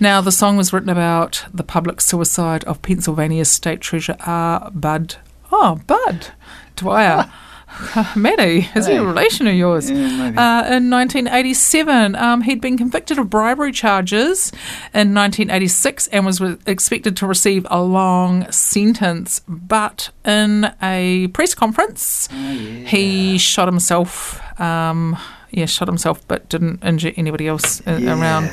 Now, 0.00 0.22
the 0.22 0.32
song 0.32 0.56
was 0.56 0.72
written 0.72 0.88
about 0.88 1.44
the 1.52 1.62
public 1.62 2.00
suicide 2.00 2.64
of 2.64 2.80
Pennsylvania's 2.80 3.50
state 3.50 3.82
treasurer 3.82 4.16
R. 4.20 4.70
Budd. 4.70 5.16
Oh, 5.52 5.82
Budd 5.86 6.28
Dwyer. 6.74 7.30
Maddie, 8.16 8.68
is 8.74 8.86
he 8.86 8.94
a 8.94 9.04
relation 9.04 9.46
of 9.46 9.54
yours? 9.54 9.90
Yeah. 9.90 9.98
Uh, 10.36 10.76
in 10.76 10.90
1987, 10.90 12.16
um, 12.16 12.42
he'd 12.42 12.60
been 12.60 12.76
convicted 12.76 13.18
of 13.18 13.30
bribery 13.30 13.72
charges 13.72 14.50
in 14.94 15.14
1986 15.14 16.08
and 16.08 16.26
was 16.26 16.40
expected 16.66 17.16
to 17.18 17.26
receive 17.26 17.66
a 17.70 17.80
long 17.82 18.50
sentence. 18.50 19.40
But 19.48 20.10
in 20.24 20.72
a 20.82 21.28
press 21.28 21.54
conference, 21.54 22.28
he 22.32 23.38
shot 23.38 23.68
himself. 23.68 24.40
Um, 24.60 25.16
yeah, 25.50 25.64
shot 25.64 25.88
himself, 25.88 26.26
but 26.28 26.46
didn't 26.50 26.84
injure 26.84 27.12
anybody 27.16 27.46
else 27.48 27.80
Yeah. 27.86 28.20
around. 28.20 28.50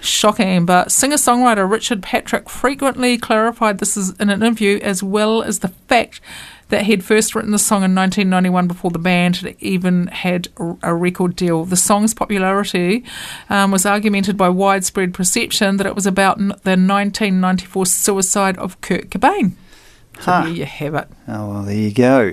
Shocking. 0.00 0.64
But 0.64 0.90
singer 0.90 1.16
songwriter 1.16 1.70
Richard 1.70 2.02
Patrick 2.02 2.48
frequently 2.48 3.18
clarified 3.18 3.78
this 3.78 3.96
is 3.98 4.10
in 4.18 4.30
an 4.30 4.42
interview, 4.42 4.78
as 4.82 5.02
well 5.02 5.42
as 5.42 5.58
the 5.58 5.68
fact 5.68 6.20
that 6.68 6.82
he'd 6.84 7.02
first 7.04 7.34
written 7.34 7.50
the 7.50 7.58
song 7.58 7.78
in 7.84 7.94
1991 7.94 8.68
before 8.68 8.90
the 8.90 8.98
band 8.98 9.36
had 9.36 9.56
even 9.60 10.06
had 10.08 10.48
a- 10.82 10.94
record 10.94 11.34
deal. 11.36 11.64
The 11.64 11.76
song's 11.76 12.12
popularity 12.14 13.04
um, 13.48 13.70
was 13.70 13.86
argumented 13.86 14.36
by 14.36 14.48
widespread 14.50 15.14
perception 15.14 15.76
that 15.78 15.86
it 15.86 15.94
was 15.94 16.06
about 16.06 16.38
n- 16.38 16.48
the 16.64 16.76
1994 16.76 17.86
suicide 17.86 18.58
of 18.58 18.80
Kurt 18.80 19.10
Cobain. 19.10 19.52
So 20.20 20.22
Huh. 20.32 20.40
there 20.44 20.52
you 20.52 20.64
have 20.66 20.94
it. 20.94 21.08
Oh 21.28 21.48
well, 21.50 21.62
there 21.62 21.74
you 21.76 21.92
go. 21.92 22.32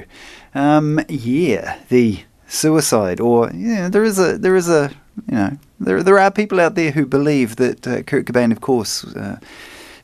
Um, 0.53 0.99
yeah, 1.07 1.77
the 1.89 2.19
suicide, 2.47 3.19
or 3.19 3.51
yeah, 3.53 3.89
there 3.89 4.03
is 4.03 4.17
a 4.19 4.37
there 4.37 4.55
is 4.55 4.67
a 4.69 4.89
you 5.29 5.35
know 5.35 5.57
there 5.79 6.01
there 6.03 6.17
are 6.19 6.31
people 6.31 6.59
out 6.59 6.75
there 6.75 6.91
who 6.91 7.05
believe 7.05 7.57
that 7.57 7.87
uh, 7.87 8.01
Kurt 8.03 8.25
Cobain, 8.25 8.51
of 8.51 8.61
course. 8.61 9.03
Uh, 9.05 9.37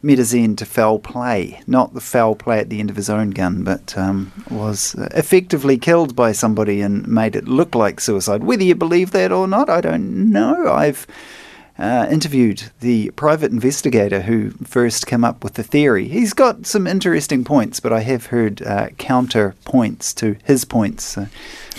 end 0.03 0.57
to 0.57 0.65
foul 0.65 0.99
play, 0.99 1.61
not 1.67 1.93
the 1.93 2.01
foul 2.01 2.35
play 2.35 2.59
at 2.59 2.69
the 2.69 2.79
end 2.79 2.89
of 2.89 2.95
his 2.95 3.09
own 3.09 3.29
gun, 3.31 3.63
but 3.63 3.97
um, 3.97 4.31
was 4.49 4.95
uh, 4.95 5.07
effectively 5.15 5.77
killed 5.77 6.15
by 6.15 6.31
somebody 6.31 6.81
and 6.81 7.07
made 7.07 7.35
it 7.35 7.47
look 7.47 7.75
like 7.75 7.99
suicide. 7.99 8.43
Whether 8.43 8.63
you 8.63 8.75
believe 8.75 9.11
that 9.11 9.31
or 9.31 9.47
not, 9.47 9.69
I 9.69 9.81
don't 9.81 10.31
know. 10.31 10.71
I've 10.71 11.05
uh, 11.79 12.07
interviewed 12.11 12.63
the 12.81 13.09
private 13.11 13.51
investigator 13.51 14.21
who 14.21 14.51
first 14.63 15.07
came 15.07 15.23
up 15.23 15.43
with 15.43 15.53
the 15.53 15.63
theory. 15.63 16.07
He's 16.07 16.33
got 16.33 16.65
some 16.65 16.85
interesting 16.87 17.43
points, 17.43 17.79
but 17.79 17.93
I 17.93 18.01
have 18.01 18.27
heard 18.27 18.61
uh, 18.61 18.89
counter 18.97 19.55
points 19.65 20.13
to 20.15 20.35
his 20.43 20.65
points. 20.65 21.03
So 21.03 21.27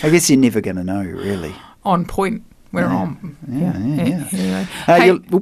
I 0.01 0.09
guess 0.09 0.29
you're 0.29 0.39
never 0.39 0.61
going 0.61 0.77
to 0.77 0.83
know, 0.83 1.03
really. 1.03 1.53
On 1.83 2.05
point. 2.05 2.43
We're 2.71 2.81
Yeah. 2.81 2.95
on. 2.95 3.37
Yeah, 3.47 3.77
yeah, 3.77 4.03
yeah. 4.03 4.27
anyway. 4.31 4.67
Uh, 4.87 4.95
Hey, 4.95 5.37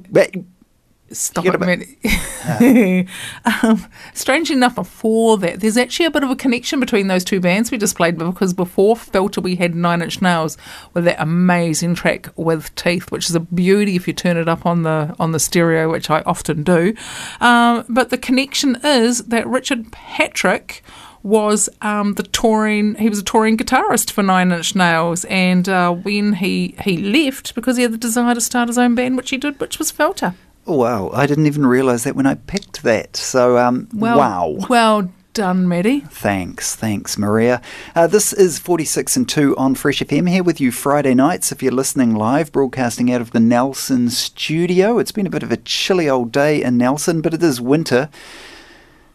Stop 1.13 1.45
it, 1.45 1.59
Manny. 1.59 3.07
um, 3.63 3.85
strangely 4.13 4.55
enough, 4.55 4.75
before 4.75 5.37
that, 5.39 5.59
there's 5.59 5.77
actually 5.77 6.05
a 6.05 6.11
bit 6.11 6.23
of 6.23 6.29
a 6.29 6.35
connection 6.35 6.79
between 6.79 7.07
those 7.07 7.23
two 7.23 7.39
bands 7.39 7.71
we 7.71 7.77
just 7.77 7.95
played 7.95 8.17
because 8.17 8.53
before 8.53 8.95
Filter, 8.95 9.41
we 9.41 9.55
had 9.55 9.75
Nine 9.75 10.01
Inch 10.01 10.21
Nails 10.21 10.57
with 10.93 11.05
that 11.05 11.21
amazing 11.21 11.95
track 11.95 12.29
with 12.35 12.73
Teeth, 12.75 13.11
which 13.11 13.29
is 13.29 13.35
a 13.35 13.39
beauty 13.39 13.95
if 13.95 14.07
you 14.07 14.13
turn 14.13 14.37
it 14.37 14.47
up 14.47 14.65
on 14.65 14.83
the 14.83 15.15
on 15.19 15.31
the 15.31 15.39
stereo, 15.39 15.91
which 15.91 16.09
I 16.09 16.21
often 16.21 16.63
do. 16.63 16.93
Um, 17.39 17.85
but 17.89 18.09
the 18.09 18.17
connection 18.17 18.79
is 18.83 19.25
that 19.25 19.45
Richard 19.47 19.91
Patrick 19.91 20.83
was 21.23 21.69
um, 21.81 22.15
the 22.15 22.23
touring. 22.23 22.95
He 22.95 23.09
was 23.09 23.19
a 23.19 23.23
touring 23.23 23.57
guitarist 23.57 24.11
for 24.11 24.23
Nine 24.23 24.51
Inch 24.51 24.75
Nails, 24.75 25.25
and 25.25 25.67
uh, 25.67 25.91
when 25.91 26.33
he 26.33 26.75
he 26.83 26.97
left 26.97 27.53
because 27.55 27.77
he 27.77 27.83
had 27.83 27.93
the 27.93 27.97
desire 27.97 28.33
to 28.33 28.41
start 28.41 28.69
his 28.69 28.77
own 28.77 28.95
band, 28.95 29.17
which 29.17 29.29
he 29.29 29.37
did, 29.37 29.59
which 29.59 29.77
was 29.77 29.91
Filter. 29.91 30.33
Oh, 30.71 30.75
wow, 30.75 31.09
I 31.13 31.27
didn't 31.27 31.47
even 31.47 31.65
realise 31.65 32.05
that 32.05 32.15
when 32.15 32.25
I 32.25 32.35
picked 32.35 32.83
that. 32.83 33.17
So, 33.17 33.57
um, 33.57 33.89
Well, 33.93 34.17
wow. 34.17 34.57
Well 34.69 35.11
done, 35.33 35.67
Maddie. 35.67 35.99
Thanks, 35.99 36.75
thanks, 36.77 37.17
Maria. 37.17 37.61
Uh, 37.93 38.07
this 38.07 38.31
is 38.31 38.57
46 38.57 39.17
and 39.17 39.27
2 39.27 39.57
on 39.57 39.75
Fresh 39.75 39.99
FM 39.99 40.29
here 40.29 40.43
with 40.43 40.61
you 40.61 40.71
Friday 40.71 41.13
nights 41.13 41.51
if 41.51 41.61
you're 41.61 41.73
listening 41.73 42.15
live, 42.15 42.53
broadcasting 42.53 43.11
out 43.11 43.19
of 43.19 43.31
the 43.31 43.39
Nelson 43.41 44.09
studio. 44.09 44.97
It's 44.97 45.11
been 45.11 45.27
a 45.27 45.31
bit 45.31 45.43
of 45.43 45.51
a 45.51 45.57
chilly 45.57 46.09
old 46.09 46.31
day 46.31 46.63
in 46.63 46.77
Nelson, 46.77 47.21
but 47.21 47.33
it 47.33 47.43
is 47.43 47.59
winter. 47.59 48.09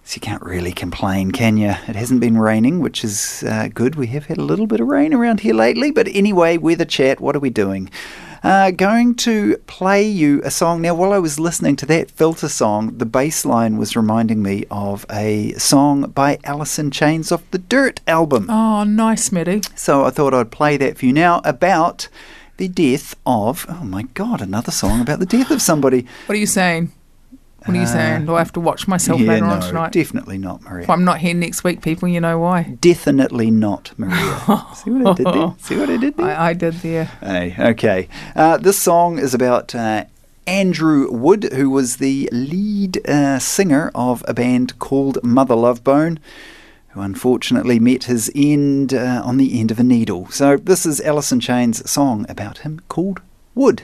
So 0.05 0.17
you 0.17 0.21
can't 0.21 0.43
really 0.43 0.73
complain, 0.73 1.31
can 1.31 1.57
you? 1.57 1.71
It 1.71 1.97
hasn't 1.97 2.21
been 2.21 2.39
raining, 2.39 2.81
which 2.81 3.03
is 3.03 3.43
uh, 3.45 3.69
good. 3.73 3.95
We 3.97 4.09
have 4.09 4.27
had 4.27 4.39
a 4.39 4.45
little 4.45 4.67
bit 4.67 4.81
of 4.81 4.89
rain 4.89 5.15
around 5.15 5.41
here 5.41 5.55
lately. 5.55 5.91
But 5.91 6.07
anyway, 6.09 6.59
weather 6.59 6.85
chat, 6.85 7.19
what 7.19 7.35
are 7.35 7.41
we 7.41 7.51
doing? 7.51 7.91
Uh, 8.47 8.71
going 8.71 9.13
to 9.13 9.57
play 9.67 10.07
you 10.07 10.41
a 10.45 10.53
song. 10.53 10.81
Now, 10.81 10.95
while 10.95 11.13
I 11.13 11.19
was 11.19 11.41
listening 11.41 11.75
to 11.77 11.87
that 11.87 12.13
filter 12.13 12.49
song, 12.49 12.97
the 12.97 13.05
bass 13.05 13.45
line 13.45 13.77
was 13.77 13.97
reminding 13.97 14.41
me 14.41 14.65
of 14.71 15.05
a 15.11 15.53
song 15.55 16.03
by 16.11 16.39
Alice 16.45 16.79
in 16.79 16.93
Chains 16.93 17.33
off 17.33 17.43
the 17.51 17.59
Dirt 17.59 18.01
album. 18.07 18.49
Oh, 18.49 18.85
nice, 18.85 19.33
Maddie. 19.33 19.63
So 19.75 20.05
I 20.05 20.11
thought 20.11 20.33
I'd 20.33 20.53
play 20.53 20.77
that 20.77 20.97
for 20.97 21.07
you 21.07 21.13
now 21.13 21.41
about 21.43 22.09
the 22.57 22.69
death 22.69 23.17
of, 23.27 23.67
oh 23.69 23.83
my 23.83 24.03
God, 24.15 24.41
another 24.41 24.71
song 24.71 25.01
about 25.01 25.19
the 25.19 25.27
death 25.27 25.51
of 25.51 25.61
somebody. 25.61 26.07
What 26.27 26.37
are 26.37 26.39
you 26.39 26.47
saying? 26.47 26.93
What 27.67 27.77
are 27.77 27.81
you 27.81 27.87
saying? 27.87 28.27
Do 28.27 28.35
I 28.37 28.39
have 28.39 28.53
to 28.53 28.61
watch 28.61 28.87
myself 28.89 29.21
Uh, 29.21 29.25
yeah, 29.25 29.31
later 29.33 29.47
no, 29.47 29.53
on 29.53 29.61
tonight? 29.61 29.93
definitely 29.93 30.39
not, 30.39 30.63
Maria. 30.63 30.85
if 30.85 30.91
I'm 30.91 31.05
not 31.05 31.19
here 31.19 31.35
next 31.35 31.65
week, 31.65 31.83
people, 31.83 32.09
you 32.09 32.21
know 32.21 32.39
why. 32.39 32.77
Definitely 32.81 33.51
not, 33.51 33.93
Maria. 33.99 34.15
See 34.75 34.91
what 34.91 35.07
I 35.07 35.15
did 35.15 35.27
there? 35.27 35.55
See 35.59 35.77
what 35.77 35.91
I 35.91 35.97
did 35.97 36.17
there? 36.17 36.27
I, 36.39 36.49
I 36.51 36.53
did 36.55 36.75
there. 36.75 37.05
Hey, 37.21 37.55
okay. 37.59 38.09
Uh, 38.35 38.57
this 38.57 38.79
song 38.79 39.19
is 39.19 39.35
about 39.35 39.75
uh, 39.75 40.05
Andrew 40.47 41.11
Wood, 41.11 41.53
who 41.53 41.69
was 41.69 41.97
the 41.97 42.29
lead 42.33 43.07
uh, 43.09 43.39
singer 43.41 43.91
of 43.95 44.25
a 44.29 44.35
band 44.35 44.79
called 44.79 45.19
Mother 45.25 45.57
Love 45.57 45.83
Bone, 45.83 46.21
who 46.91 47.01
unfortunately 47.01 47.81
met 47.81 48.05
his 48.05 48.31
end 48.35 48.95
uh, 48.95 49.23
on 49.25 49.39
the 49.39 49.59
end 49.59 49.71
of 49.73 49.81
a 49.81 49.85
needle. 49.85 50.29
So 50.31 50.57
this 50.57 50.87
is 50.87 51.01
Alice 51.01 51.33
in 51.33 51.41
Chains 51.41 51.89
song 51.91 52.27
about 52.29 52.59
him 52.59 52.81
called 52.89 53.21
Wood. 53.57 53.83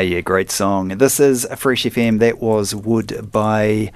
Yeah, 0.00 0.20
great 0.20 0.50
song. 0.50 0.88
This 0.88 1.20
is 1.20 1.44
a 1.44 1.56
Fresh 1.56 1.84
FM. 1.84 2.18
That 2.18 2.40
was 2.40 2.74
Wood 2.74 3.30
by 3.30 3.92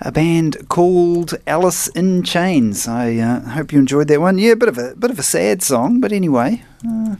a 0.00 0.12
band 0.12 0.68
called 0.68 1.34
Alice 1.46 1.88
in 1.88 2.22
Chains. 2.22 2.88
I 2.88 3.16
uh, 3.16 3.40
hope 3.40 3.72
you 3.72 3.78
enjoyed 3.78 4.08
that 4.08 4.20
one. 4.20 4.38
Yeah, 4.38 4.54
bit 4.54 4.68
of 4.68 4.78
a 4.78 4.94
bit 4.96 5.10
of 5.10 5.18
a 5.18 5.22
sad 5.22 5.62
song, 5.62 6.00
but 6.00 6.12
anyway, 6.12 6.62
uh, 6.88 7.16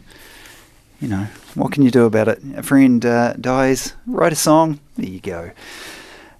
you 0.99 1.07
know 1.07 1.27
what 1.55 1.71
can 1.71 1.83
you 1.83 1.91
do 1.91 2.05
about 2.05 2.27
it? 2.27 2.41
A 2.55 2.63
friend 2.63 3.05
uh, 3.05 3.33
dies, 3.33 3.95
write 4.07 4.33
a 4.33 4.37
song. 4.37 4.79
There 4.97 5.09
you 5.09 5.19
go. 5.19 5.51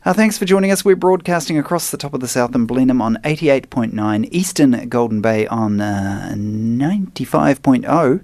Uh, 0.04 0.14
thanks 0.14 0.38
for 0.38 0.46
joining 0.46 0.72
us. 0.72 0.84
We're 0.84 0.96
broadcasting 0.96 1.60
across 1.60 1.92
the 1.92 1.98
top 1.98 2.14
of 2.14 2.22
the 2.22 2.28
South 2.28 2.56
in 2.56 2.66
Blenheim 2.66 3.02
on 3.02 3.18
88.9, 3.24 4.30
Eastern 4.32 4.89
Golden 4.89 5.22
Bay 5.22 5.46
on 5.46 5.80
uh, 5.80 6.34
95.0, 6.36 8.24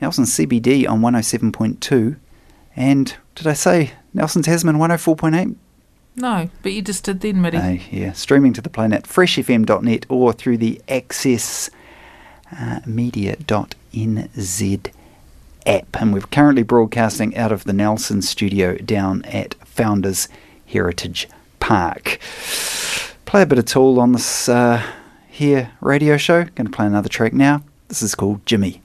Nelson 0.00 0.24
CBD 0.24 0.88
on 0.88 1.00
107.2, 1.00 2.16
and 2.76 3.14
did 3.34 3.46
I 3.46 3.54
say 3.54 3.92
Nelson 4.14 4.42
Tasman 4.42 4.76
104.8? 4.76 5.56
No, 6.16 6.48
but 6.62 6.72
you 6.72 6.82
just 6.82 7.04
did 7.04 7.20
then, 7.20 7.42
Mitty. 7.42 7.58
Uh, 7.58 7.78
yeah, 7.90 8.12
streaming 8.12 8.52
to 8.54 8.62
the 8.62 8.70
planet, 8.70 9.04
freshfm.net 9.04 10.06
or 10.08 10.32
through 10.32 10.56
the 10.58 10.80
access 10.88 11.68
uh, 12.58 12.80
media.nz 12.86 14.90
app. 15.66 16.00
And 16.00 16.14
we're 16.14 16.20
currently 16.20 16.62
broadcasting 16.62 17.36
out 17.36 17.52
of 17.52 17.64
the 17.64 17.74
Nelson 17.74 18.22
studio 18.22 18.76
down 18.78 19.24
at 19.26 19.54
Founders 19.64 20.28
Heritage 20.66 21.28
Park. 21.60 22.18
Play 23.26 23.42
a 23.42 23.46
bit 23.46 23.58
of 23.58 23.66
Tool 23.66 24.00
on 24.00 24.12
this 24.12 24.48
uh, 24.48 24.82
here 25.28 25.72
radio 25.80 26.16
show. 26.16 26.44
Going 26.44 26.66
to 26.66 26.72
play 26.72 26.86
another 26.86 27.08
track 27.08 27.34
now. 27.34 27.62
This 27.88 28.02
is 28.02 28.14
called 28.14 28.46
Jimmy. 28.46 28.82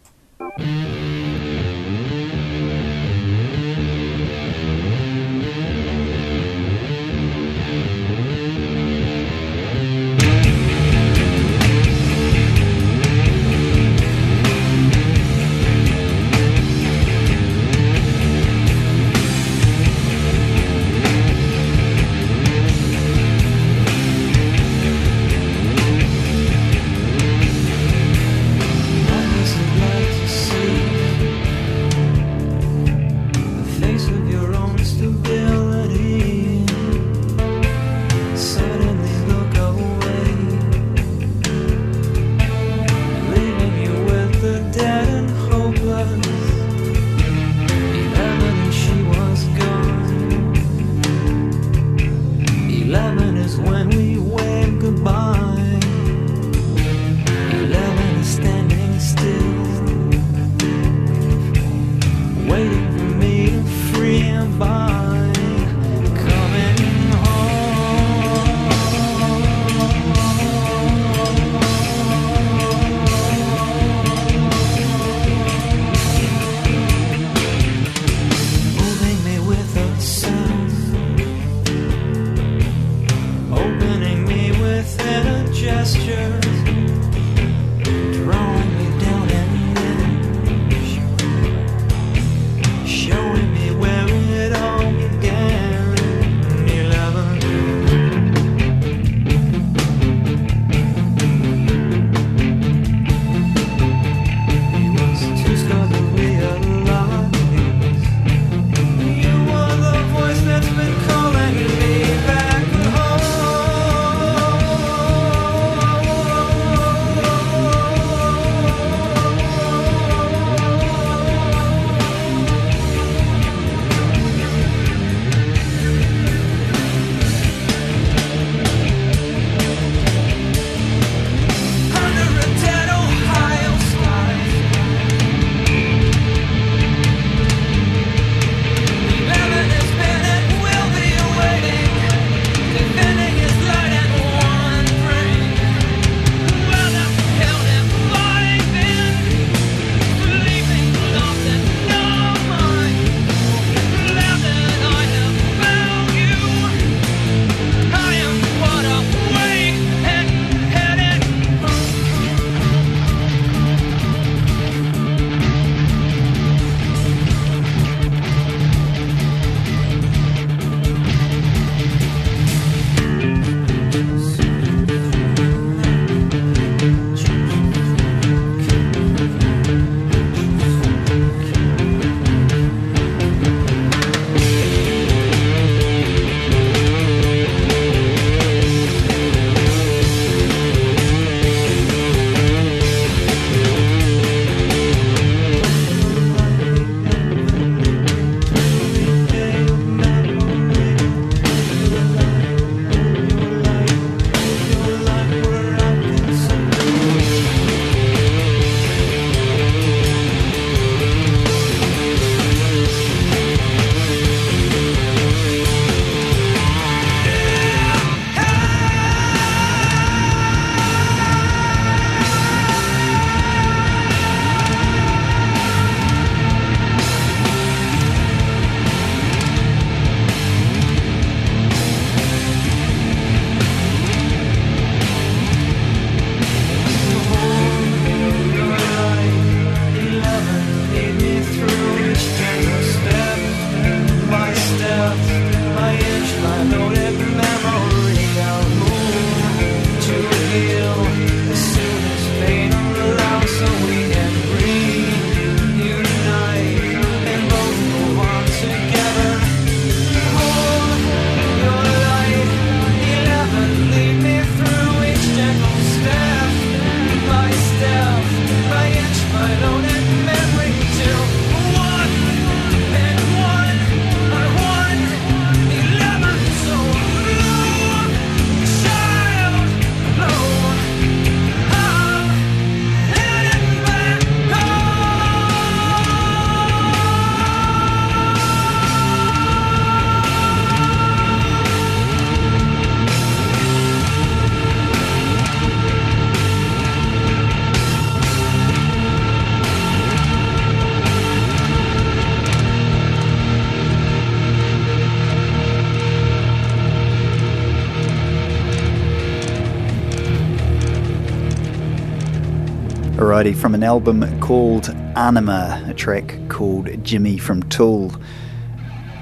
From 313.41 313.73
an 313.73 313.81
album 313.81 314.39
called 314.39 314.89
Anima, 315.15 315.83
a 315.87 315.95
track 315.95 316.37
called 316.47 317.03
Jimmy 317.03 317.39
from 317.39 317.63
Tool. 317.63 318.11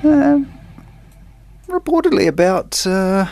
Uh, 0.03 0.41
reportedly 1.67 2.27
about 2.27 2.85
uh, 2.85 3.27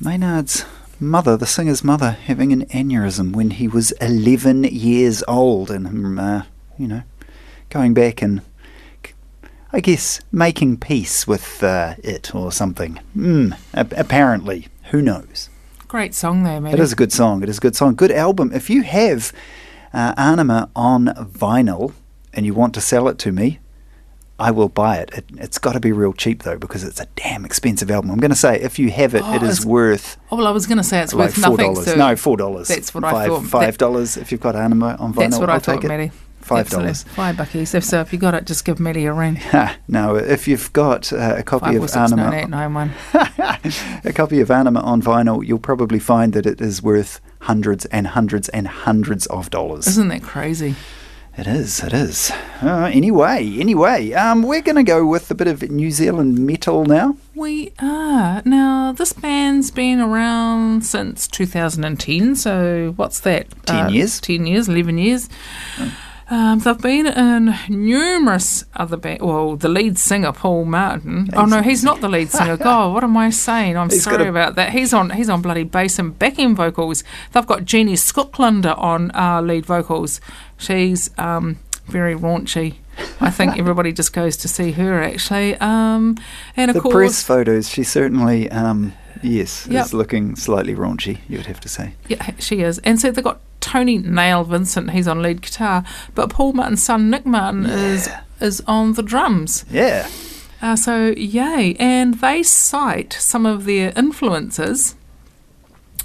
Maynard's 0.00 0.64
mother, 0.98 1.36
the 1.36 1.46
singer's 1.46 1.84
mother, 1.84 2.10
having 2.10 2.52
an 2.52 2.66
aneurysm 2.66 3.36
when 3.36 3.50
he 3.50 3.68
was 3.68 3.92
11 4.00 4.64
years 4.64 5.22
old, 5.28 5.70
and 5.70 5.86
him, 5.86 6.18
uh, 6.18 6.42
you 6.76 6.88
know, 6.88 7.04
going 7.70 7.94
back 7.94 8.20
and, 8.20 8.42
I 9.72 9.78
guess, 9.78 10.20
making 10.32 10.78
peace 10.78 11.24
with 11.28 11.62
uh, 11.62 11.94
it 12.02 12.34
or 12.34 12.50
something. 12.50 12.98
Mm, 13.16 13.56
apparently. 13.72 14.66
Who 14.90 15.00
knows? 15.00 15.50
Great 15.86 16.16
song 16.16 16.42
there, 16.42 16.60
man. 16.60 16.74
It 16.74 16.80
is 16.80 16.92
a 16.92 16.96
good 16.96 17.12
song. 17.12 17.44
It 17.44 17.48
is 17.48 17.58
a 17.58 17.60
good 17.60 17.76
song. 17.76 17.94
Good 17.94 18.10
album. 18.10 18.50
If 18.52 18.68
you 18.68 18.82
have 18.82 19.32
uh, 19.94 20.14
Anima 20.16 20.68
on 20.76 21.06
vinyl 21.06 21.92
and 22.32 22.44
you 22.44 22.52
want 22.54 22.74
to 22.74 22.80
sell 22.80 23.08
it 23.08 23.18
to 23.20 23.32
me, 23.32 23.60
I 24.38 24.50
will 24.50 24.68
buy 24.68 24.96
it. 24.98 25.10
it 25.14 25.24
has 25.38 25.58
got 25.58 25.74
to 25.74 25.80
be 25.80 25.92
real 25.92 26.12
cheap 26.12 26.42
though 26.42 26.58
because 26.58 26.82
it's 26.82 27.00
a 27.00 27.06
damn 27.14 27.44
expensive 27.44 27.88
album. 27.90 28.10
I'm 28.10 28.18
going 28.18 28.32
to 28.32 28.36
say 28.36 28.60
if 28.60 28.78
you 28.80 28.90
have 28.90 29.14
it, 29.14 29.22
Oh, 29.24 29.34
it 29.34 29.42
is 29.44 29.64
worth 29.64 30.16
Oh, 30.32 30.36
well, 30.36 30.48
I 30.48 30.50
was 30.50 30.66
going 30.66 30.78
to 30.78 30.84
say 30.84 31.00
it's 31.00 31.14
like 31.14 31.28
worth 31.28 31.34
four 31.36 31.50
nothing. 31.52 31.72
dollars. 31.74 31.84
so 31.86 31.94
No, 31.94 32.16
four 32.16 32.36
dollars. 32.36 32.66
That's 32.68 32.92
what 32.92 33.04
I 33.04 33.12
Five- 33.12 33.28
thought. 33.28 33.44
Five 33.46 33.78
dollars 33.78 34.16
if 34.16 34.32
you've 34.32 34.40
got 34.40 34.56
Anima 34.56 34.96
on 34.98 35.14
vinyl. 35.14 35.18
That's 35.20 35.38
what 35.38 35.48
I'll 35.50 35.56
I 35.56 35.58
thought, 35.60 35.74
take 35.76 35.84
it. 35.84 35.88
Maddie. 35.88 36.10
Five 36.44 36.68
dollars. 36.68 37.04
Five 37.04 37.36
buckies. 37.36 37.74
If 37.74 37.84
so, 37.84 38.00
if 38.00 38.12
you 38.12 38.18
got 38.18 38.34
it, 38.34 38.44
just 38.44 38.64
give 38.64 38.78
Maddie 38.78 39.06
a 39.06 39.12
ring. 39.12 39.36
Ha, 39.54 39.76
no, 39.88 40.16
if 40.16 40.48
you've 40.48 40.72
got 40.72 41.12
uh, 41.12 41.36
a 41.38 41.42
copy 41.42 41.76
of 41.76 41.84
or 41.84 41.88
six 41.88 42.10
nine 42.10 42.34
eight 42.34 42.52
Anima, 42.52 42.92
a 44.04 44.12
copy 44.12 44.40
of 44.40 44.50
Anima 44.50 44.80
on 44.80 45.00
vinyl, 45.00 45.46
you'll 45.46 45.58
probably 45.58 45.98
find 45.98 46.32
that 46.32 46.44
it 46.44 46.60
is 46.60 46.82
worth 46.82 47.20
hundreds 47.40 47.84
and 47.86 48.08
hundreds 48.08 48.48
and 48.50 48.66
hundreds 48.66 49.26
of 49.26 49.50
dollars. 49.50 49.86
Isn't 49.86 50.08
that 50.08 50.22
crazy? 50.22 50.74
It 51.36 51.48
is, 51.48 51.82
it 51.82 51.92
is. 51.92 52.30
Uh, 52.62 52.88
anyway, 52.92 53.56
anyway, 53.58 54.12
um, 54.12 54.42
we're 54.44 54.62
going 54.62 54.76
to 54.76 54.84
go 54.84 55.04
with 55.04 55.28
a 55.32 55.34
bit 55.34 55.48
of 55.48 55.68
New 55.68 55.90
Zealand 55.90 56.38
metal 56.38 56.84
now. 56.84 57.16
We 57.34 57.72
are. 57.80 58.40
Now, 58.44 58.92
this 58.92 59.12
band's 59.12 59.72
been 59.72 59.98
around 59.98 60.86
since 60.86 61.26
2010, 61.26 62.36
so 62.36 62.92
what's 62.94 63.18
that? 63.20 63.48
10 63.66 63.92
years. 63.92 64.20
10 64.20 64.46
years, 64.46 64.68
11 64.68 64.96
years. 64.98 65.28
Um, 66.30 66.58
they've 66.60 66.78
been 66.80 67.06
in 67.06 67.54
numerous 67.68 68.64
other 68.74 68.96
bands. 68.96 69.22
Well, 69.22 69.56
the 69.56 69.68
lead 69.68 69.98
singer, 69.98 70.32
Paul 70.32 70.64
Martin. 70.64 71.28
Oh, 71.34 71.44
no, 71.44 71.60
he's 71.62 71.84
not 71.84 72.00
the 72.00 72.08
lead 72.08 72.30
singer. 72.30 72.56
God, 72.68 72.94
what 72.94 73.04
am 73.04 73.16
I 73.16 73.30
saying? 73.30 73.76
I'm 73.76 73.90
He's 73.90 74.04
sorry 74.04 74.26
a- 74.26 74.30
about 74.30 74.54
that. 74.54 74.72
He's 74.72 74.94
on 74.94 75.10
He's 75.10 75.28
on 75.28 75.42
bloody 75.42 75.64
bass 75.64 75.98
and 75.98 76.18
backing 76.18 76.54
vocals. 76.56 77.04
They've 77.32 77.46
got 77.46 77.64
Jennie 77.66 77.94
Skulander 77.94 78.76
on 78.78 79.10
uh, 79.14 79.42
lead 79.42 79.66
vocals. 79.66 80.20
She's 80.56 81.10
um, 81.18 81.58
very 81.86 82.14
raunchy. 82.14 82.76
I 83.20 83.30
think 83.30 83.58
everybody 83.58 83.92
just 83.92 84.12
goes 84.12 84.36
to 84.38 84.48
see 84.48 84.72
her, 84.72 85.02
actually. 85.02 85.56
Um, 85.56 86.16
and 86.56 86.70
of 86.70 86.74
The 86.74 86.80
course, 86.80 86.94
press 86.94 87.22
photos, 87.22 87.68
she 87.68 87.82
certainly, 87.82 88.50
um, 88.50 88.94
yes, 89.22 89.66
Yep. 89.68 89.84
is 89.86 89.92
looking 89.94 90.36
slightly 90.36 90.74
raunchy, 90.74 91.18
you 91.28 91.36
would 91.38 91.46
have 91.46 91.60
to 91.60 91.68
say. 91.68 91.94
Yeah, 92.08 92.30
she 92.38 92.60
is. 92.60 92.78
And 92.78 93.00
so 93.00 93.10
they've 93.10 93.22
got 93.24 93.40
Tony 93.64 93.98
Nail 93.98 94.44
Vincent, 94.44 94.90
he's 94.90 95.08
on 95.08 95.22
lead 95.22 95.40
guitar, 95.42 95.84
but 96.14 96.28
Paul 96.30 96.52
Martin's 96.52 96.82
son 96.84 97.08
Nick 97.10 97.24
Martin 97.24 97.64
is 97.66 98.08
is 98.40 98.60
on 98.66 98.92
the 98.92 99.02
drums. 99.02 99.64
Yeah. 99.70 100.08
Uh, 100.60 100.76
so 100.76 101.14
yay! 101.16 101.74
And 101.78 102.14
they 102.20 102.42
cite 102.42 103.12
some 103.14 103.46
of 103.46 103.64
their 103.64 103.92
influences 103.96 104.94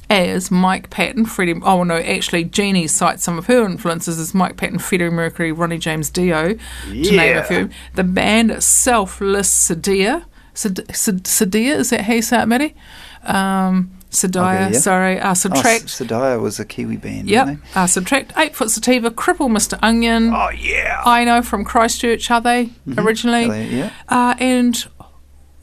as 0.09 0.49
Mike 0.49 0.89
Patton, 0.89 1.25
Freddie. 1.25 1.59
Oh 1.63 1.83
no, 1.83 1.97
actually, 1.97 2.43
Jennie 2.45 2.87
cites 2.87 3.23
some 3.23 3.37
of 3.37 3.45
her 3.47 3.63
influences 3.65 4.19
as 4.19 4.33
Mike 4.33 4.57
Patton, 4.57 4.79
Freddie 4.79 5.09
Mercury, 5.09 5.51
Ronnie 5.51 5.77
James 5.77 6.09
Dio, 6.09 6.53
to 6.55 6.93
name 6.93 7.37
a 7.37 7.43
few. 7.43 7.69
The 7.95 8.03
band 8.03 8.51
itself 8.51 9.21
lists 9.21 9.69
Sadia. 9.69 10.25
Sad- 10.53 10.93
Sad- 10.95 11.23
Sadia, 11.23 11.75
is 11.77 11.91
that 11.91 12.01
how 12.01 12.13
you 12.13 12.21
say 12.21 12.41
it, 12.41 12.47
Matty? 12.47 12.75
Um, 13.23 13.91
Sadia, 14.11 14.65
Okay, 14.65 14.73
yeah. 14.73 14.79
sorry. 14.79 15.19
Uh, 15.19 15.31
Oh, 15.31 15.33
subtract. 15.35 15.85
Sadaya 15.85 16.41
was 16.41 16.59
a 16.59 16.65
Kiwi 16.65 16.97
band, 16.97 17.29
Yep. 17.29 17.45
wasn't 17.45 17.61
Uh, 17.75 17.87
subtract 17.87 18.33
eight 18.37 18.55
foot 18.55 18.71
sativa, 18.71 19.11
cripple 19.11 19.49
Mr. 19.49 19.77
Onion. 19.83 20.33
Oh, 20.33 20.49
yeah. 20.49 21.01
I 21.05 21.23
know 21.23 21.41
from 21.43 21.63
Christchurch, 21.63 22.31
are 22.31 22.41
they 22.41 22.71
originally? 22.97 23.45
Are 23.45 23.49
they? 23.49 23.65
Yeah. 23.67 23.89
Uh, 24.07 24.33
and 24.39 24.83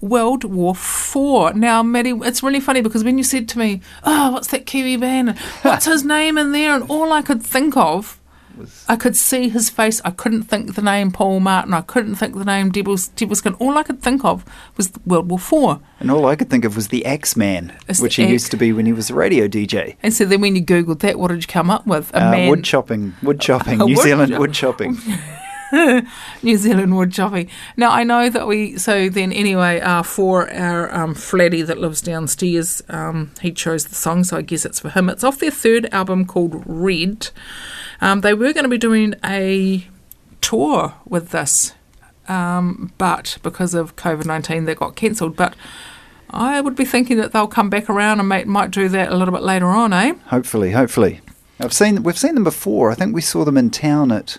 World 0.01 0.45
War 0.45 0.75
Four. 0.75 1.55
Now, 1.55 1.83
Maddie, 1.83 2.13
it's 2.23 2.43
really 2.43 2.61
funny 2.61 2.83
because 2.83 3.03
when 3.03 3.19
you 3.19 3.25
said 3.25 3.49
to 3.49 3.59
me, 3.59 3.81
"Oh, 4.05 4.31
what's 4.31 4.49
that 4.49 4.67
Kiwi 4.67 4.97
band? 4.99 5.37
What's 5.63 5.87
his 5.87 6.05
name 6.05 6.37
in 6.39 6.53
there?" 6.53 6.75
and 6.77 6.85
all 6.89 7.13
I 7.13 7.23
could 7.23 7.43
think 7.43 7.77
of. 7.77 8.21
I 8.89 8.97
could 8.97 9.17
see 9.17 9.49
his 9.49 9.71
face. 9.71 10.01
I 10.05 10.11
couldn't 10.11 10.45
think 10.45 10.75
the 10.75 10.83
name 10.83 11.11
Paul 11.11 11.41
Martin. 11.41 11.75
I 11.75 11.81
couldn't 11.83 12.15
think 12.17 12.35
the 12.37 12.45
name 12.45 12.71
Devil's, 12.71 13.11
All 13.59 13.77
I 13.79 13.83
could 13.83 14.03
think 14.03 14.25
of 14.25 14.45
was 14.77 14.93
World 15.05 15.29
War 15.31 15.39
Four. 15.39 15.81
And 16.01 16.11
all 16.11 16.27
I 16.27 16.37
could 16.37 16.51
think 16.51 16.65
of 16.65 16.77
was 16.77 16.89
the 16.89 17.05
Axeman, 17.07 17.73
which 18.01 18.17
the 18.17 18.23
he 18.23 18.25
Axe- 18.25 18.33
used 18.33 18.51
to 18.53 18.57
be 18.57 18.73
when 18.73 18.87
he 18.87 18.93
was 18.93 19.11
a 19.11 19.15
radio 19.15 19.49
DJ. 19.49 19.97
And 20.03 20.13
so 20.13 20.25
then 20.25 20.41
when 20.41 20.57
you 20.57 20.63
googled 20.65 21.01
that, 21.01 21.19
what 21.19 21.29
did 21.29 21.43
you 21.43 21.49
come 21.49 21.71
up 21.71 21.87
with? 21.87 22.11
A 22.15 22.27
Uh, 22.27 22.31
man 22.31 22.49
wood 22.51 22.65
chopping, 22.65 23.15
wood 23.23 23.41
chopping, 23.41 23.79
New 23.87 23.95
Wood 23.95 23.99
Zealand 24.05 24.31
chop- 24.33 24.41
wood 24.41 24.53
chopping. 24.53 24.99
New 26.43 26.57
Zealand 26.57 26.97
wood 26.97 27.13
chopping. 27.13 27.51
Now 27.77 27.91
I 27.91 28.05
know 28.05 28.31
that 28.31 28.47
we. 28.47 28.79
So 28.79 29.09
then, 29.09 29.33
anyway, 29.33 29.81
uh, 29.81 30.03
for 30.05 30.49
our 30.53 30.95
um, 30.95 31.15
Flatty 31.15 31.63
that 31.63 31.79
lives 31.79 32.01
downstairs, 32.01 32.83
um, 32.89 33.33
he 33.43 33.51
chose 33.51 33.87
the 33.87 33.95
song, 33.97 34.23
so 34.25 34.37
I 34.37 34.43
guess 34.43 34.65
it's 34.65 34.79
for 34.81 34.91
him. 34.91 35.09
It's 35.09 35.25
off 35.25 35.39
their 35.39 35.51
third 35.51 35.89
album 35.93 36.25
called 36.25 36.63
Red. 36.67 37.31
Um, 38.01 38.21
they 38.21 38.35
were 38.35 38.53
going 38.53 38.65
to 38.65 38.69
be 38.71 38.79
doing 38.79 39.15
a 39.25 39.87
tour 40.41 40.95
with 41.07 41.31
this, 41.31 41.73
um, 42.29 42.93
but 42.99 43.39
because 43.43 43.75
of 43.75 43.97
COVID 43.97 44.27
nineteen, 44.27 44.65
they 44.65 44.75
got 44.75 44.97
cancelled. 44.97 45.37
But 45.37 45.55
I 46.31 46.61
would 46.61 46.77
be 46.77 46.85
thinking 46.85 47.17
that 47.19 47.33
they'll 47.33 47.47
come 47.47 47.71
back 47.71 47.89
around 47.89 48.21
and 48.21 48.29
might 48.29 48.47
might 48.47 48.71
do 48.71 48.89
that 48.89 49.11
a 49.13 49.17
little 49.17 49.33
bit 49.33 49.43
later 49.43 49.67
on, 49.69 49.93
eh? 49.93 50.15
Hopefully, 50.27 50.73
hopefully. 50.73 51.21
I've 51.59 51.73
seen 51.73 52.03
we've 52.03 52.19
seen 52.19 52.35
them 52.35 52.45
before. 52.45 52.91
I 52.91 52.95
think 52.95 53.15
we 53.15 53.23
saw 53.23 53.45
them 53.45 53.57
in 53.57 53.71
town 53.71 54.13
at 54.13 54.37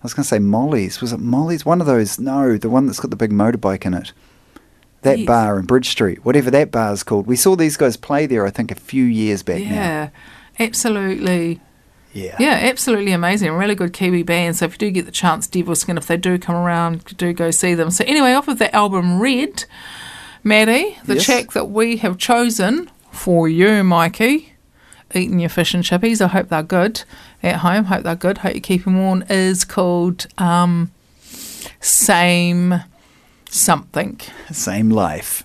I 0.00 0.04
was 0.04 0.14
going 0.14 0.22
to 0.22 0.28
say 0.28 0.38
Molly's. 0.38 1.00
Was 1.00 1.12
it 1.12 1.20
Molly's? 1.20 1.66
One 1.66 1.80
of 1.80 1.86
those? 1.86 2.18
No, 2.18 2.56
the 2.56 2.70
one 2.70 2.86
that's 2.86 3.00
got 3.00 3.10
the 3.10 3.16
big 3.16 3.32
motorbike 3.32 3.84
in 3.84 3.92
it. 3.92 4.12
That 5.02 5.18
Yes. 5.20 5.26
bar 5.26 5.58
in 5.58 5.66
Bridge 5.66 5.88
Street, 5.88 6.24
whatever 6.24 6.50
that 6.50 6.70
bar's 6.70 7.02
called. 7.02 7.26
We 7.26 7.36
saw 7.36 7.56
these 7.56 7.76
guys 7.76 7.96
play 7.96 8.26
there. 8.26 8.46
I 8.46 8.50
think 8.50 8.70
a 8.70 8.74
few 8.74 9.04
years 9.04 9.42
back 9.42 9.60
now. 9.62 9.68
Yeah, 9.74 10.08
absolutely. 10.58 11.60
Yeah. 12.12 12.36
Yeah, 12.40 12.58
absolutely 12.62 13.12
amazing. 13.12 13.52
Really 13.52 13.74
good 13.76 13.92
Kiwi 13.92 14.24
band. 14.24 14.56
So 14.56 14.64
if 14.64 14.72
you 14.72 14.78
do 14.78 14.90
get 14.90 15.06
the 15.06 15.12
chance, 15.12 15.46
Devilskin, 15.46 15.96
if 15.96 16.06
they 16.08 16.16
do 16.16 16.38
come 16.38 16.56
around, 16.56 17.04
do 17.16 17.32
go 17.32 17.50
see 17.52 17.74
them. 17.74 17.90
So 17.90 18.04
anyway, 18.06 18.32
off 18.32 18.48
of 18.48 18.58
the 18.58 18.74
album 18.74 19.20
Red, 19.20 19.64
Maddie, 20.42 20.98
the 21.04 21.14
Yes. 21.14 21.24
track 21.24 21.52
that 21.52 21.70
we 21.70 21.98
have 21.98 22.18
chosen 22.18 22.90
for 23.12 23.48
you, 23.48 23.84
Mikey, 23.84 24.54
eating 25.14 25.38
your 25.38 25.50
fish 25.50 25.72
and 25.72 25.84
chippies. 25.84 26.20
I 26.20 26.26
hope 26.28 26.48
they're 26.48 26.62
good 26.64 27.02
at 27.44 27.56
home. 27.56 27.84
Hope 27.84 28.02
they're 28.02 28.16
good. 28.16 28.38
Hope 28.38 28.54
you 28.54 28.60
keep 28.60 28.84
them 28.84 28.98
warm. 28.98 29.22
Is 29.28 29.64
called 29.64 30.26
um, 30.36 30.90
Same 31.80 32.82
Something. 33.48 34.20
Same 34.50 34.90
life. 34.90 35.44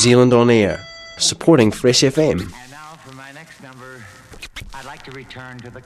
Zealand 0.00 0.32
on 0.32 0.48
Air, 0.48 0.80
supporting 1.18 1.70
Fresh 1.70 2.00
FM. 2.00 2.40
And 2.40 2.70
now 2.70 2.96
for 3.04 3.14
my 3.14 3.32
next 3.32 3.62
number, 3.62 4.02
I'd 4.72 4.86
like 4.86 5.02
to 5.02 5.10
return 5.10 5.58
to 5.58 5.68
the. 5.68 5.82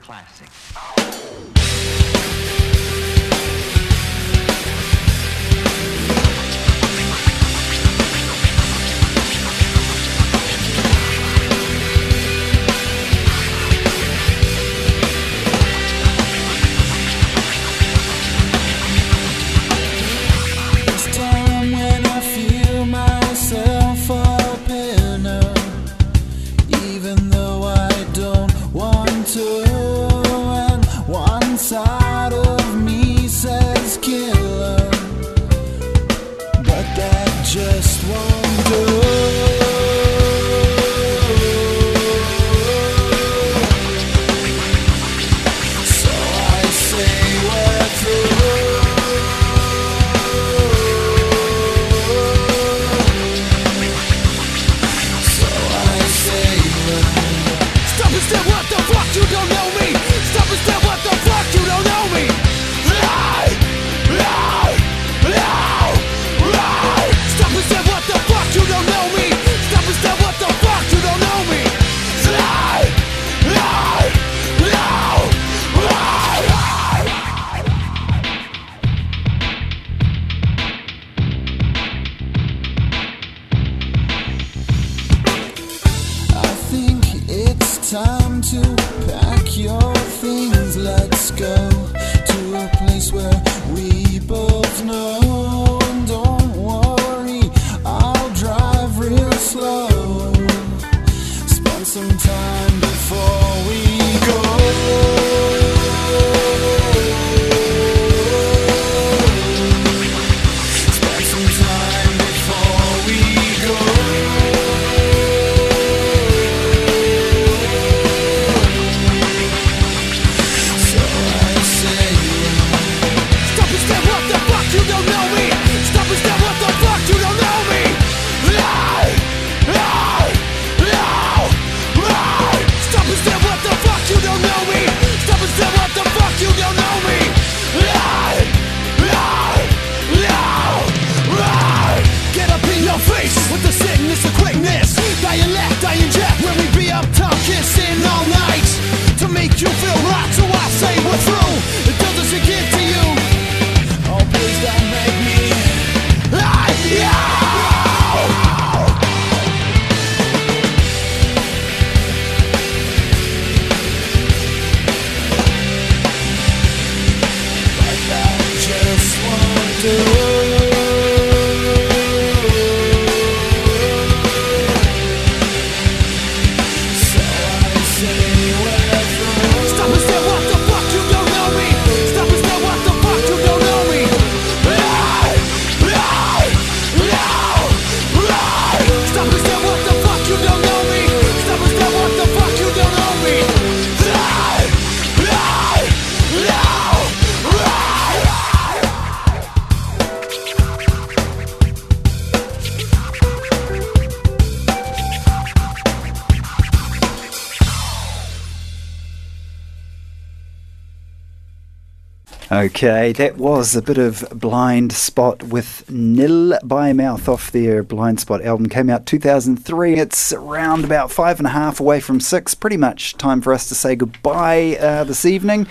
Okay, 212.75 213.13
that 213.13 213.37
was 213.37 213.73
a 213.73 213.81
bit 213.81 213.97
of 213.97 214.19
Blindspott 214.31 215.43
with 215.43 215.89
Nil 215.89 216.59
by 216.61 216.91
Mouth 216.91 217.29
off 217.29 217.49
their 217.49 217.85
Blindspott 217.85 218.43
album. 218.43 218.67
Came 218.67 218.89
out 218.89 219.05
2003. 219.05 219.93
It's 219.93 220.33
around 220.33 220.83
about 220.83 221.09
five 221.09 221.39
and 221.39 221.47
a 221.47 221.51
half 221.51 221.79
away 221.79 222.01
from 222.01 222.19
six. 222.19 222.53
Pretty 222.53 222.75
much 222.75 223.15
time 223.15 223.39
for 223.39 223.53
us 223.53 223.69
to 223.69 223.75
say 223.75 223.95
goodbye 223.95 224.75
uh, 224.77 225.05
this 225.05 225.23
evening. 225.23 225.67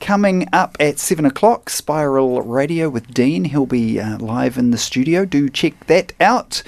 Coming 0.00 0.48
up 0.50 0.74
at 0.80 0.98
seven 0.98 1.26
o'clock, 1.26 1.68
Spiral 1.68 2.40
Radio 2.40 2.88
with 2.88 3.12
Dean. 3.12 3.44
He'll 3.44 3.66
be 3.66 4.00
uh, 4.00 4.16
live 4.16 4.56
in 4.56 4.70
the 4.70 4.78
studio. 4.78 5.26
Do 5.26 5.50
check 5.50 5.86
that 5.86 6.14
out. 6.18 6.62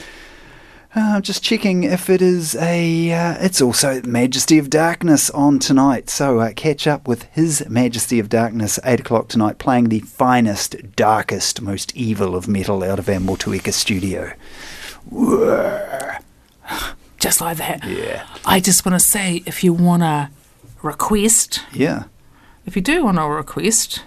I'm 0.92 1.18
uh, 1.18 1.20
just 1.20 1.44
checking 1.44 1.84
if 1.84 2.10
it 2.10 2.20
is 2.20 2.56
a. 2.56 3.12
Uh, 3.12 3.36
it's 3.40 3.60
also 3.62 4.02
Majesty 4.02 4.58
of 4.58 4.68
Darkness 4.68 5.30
on 5.30 5.60
tonight. 5.60 6.10
So 6.10 6.40
uh, 6.40 6.52
catch 6.52 6.88
up 6.88 7.06
with 7.06 7.24
His 7.24 7.64
Majesty 7.68 8.18
of 8.18 8.28
Darkness, 8.28 8.80
8 8.84 8.98
o'clock 8.98 9.28
tonight, 9.28 9.58
playing 9.58 9.88
the 9.88 10.00
finest, 10.00 10.96
darkest, 10.96 11.60
most 11.62 11.94
evil 11.96 12.34
of 12.34 12.48
metal 12.48 12.82
out 12.82 12.98
of 12.98 13.08
our 13.08 13.16
Motueka 13.20 13.72
studio. 13.72 14.32
Just 17.20 17.40
like 17.40 17.58
that. 17.58 17.84
Yeah. 17.84 18.26
I 18.44 18.58
just 18.60 18.84
want 18.84 18.98
to 19.00 19.06
say 19.06 19.42
if 19.46 19.62
you 19.62 19.72
want 19.72 20.02
to 20.02 20.30
request, 20.82 21.60
Yeah. 21.72 22.04
if 22.66 22.74
you 22.74 22.82
do 22.82 23.04
want 23.04 23.18
to 23.18 23.26
request, 23.26 24.02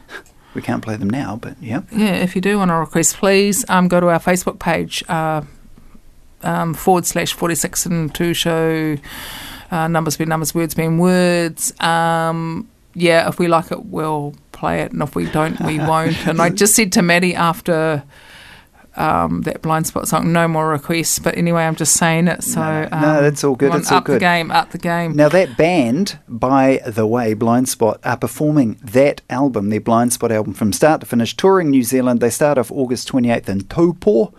We 0.55 0.61
can't 0.61 0.83
play 0.83 0.97
them 0.97 1.09
now, 1.09 1.37
but 1.41 1.55
yeah. 1.61 1.81
yeah, 1.91 2.15
if 2.15 2.35
you 2.35 2.41
do 2.41 2.57
want 2.57 2.69
to 2.69 2.75
request, 2.75 3.15
please 3.17 3.63
um, 3.69 3.87
go 3.87 3.99
to 3.99 4.07
our 4.09 4.19
Facebook 4.19 4.59
page, 4.59 5.03
uh, 5.07 5.41
um, 6.43 6.73
forward 6.73 7.05
slash 7.05 7.33
46 7.33 7.85
and 7.85 8.13
2 8.13 8.33
show, 8.33 8.97
uh, 9.71 9.87
numbers 9.87 10.17
being 10.17 10.29
numbers, 10.29 10.53
words 10.53 10.73
being 10.73 10.97
words. 10.97 11.79
Um, 11.81 12.69
yeah, 12.93 13.27
if 13.27 13.39
we 13.39 13.47
like 13.47 13.71
it, 13.71 13.85
we'll 13.85 14.35
play 14.51 14.81
it, 14.81 14.91
and 14.91 15.01
if 15.01 15.15
we 15.15 15.25
don't, 15.25 15.59
we 15.61 15.79
won't. 15.79 16.27
And 16.27 16.41
I 16.41 16.49
just 16.49 16.75
said 16.75 16.91
to 16.93 17.01
Maddie 17.01 17.35
after 17.35 18.03
um, 18.95 19.41
that 19.41 19.61
Blindspott 19.61 20.07
song, 20.07 20.31
no 20.31 20.47
more 20.47 20.69
requests. 20.69 21.19
But 21.19 21.37
anyway, 21.37 21.63
I'm 21.63 21.75
just 21.75 21.93
saying 21.93 22.27
it. 22.27 22.43
So 22.43 22.59
No, 22.61 22.89
um, 22.91 23.01
no, 23.01 23.21
that's 23.21 23.43
all 23.43 23.55
good, 23.55 23.73
it's 23.75 23.91
all 23.91 23.99
up 23.99 24.05
the 24.05 24.19
game, 24.19 24.51
up 24.51 24.71
the 24.71 24.77
game. 24.77 25.15
Now, 25.15 25.29
that 25.29 25.57
band, 25.57 26.19
by 26.27 26.81
the 26.85 27.07
way, 27.07 27.33
Blindspott, 27.35 27.99
are 28.03 28.17
performing 28.17 28.79
that 28.83 29.21
album, 29.29 29.69
their 29.69 29.81
Blindspott 29.81 30.31
album, 30.31 30.53
from 30.53 30.73
start 30.73 31.01
to 31.01 31.07
finish, 31.07 31.35
touring 31.35 31.69
New 31.69 31.83
Zealand. 31.83 32.19
They 32.19 32.29
start 32.29 32.57
off 32.57 32.71
August 32.71 33.11
28th 33.11 33.49
in 33.49 33.61
Taupo. 33.61 34.33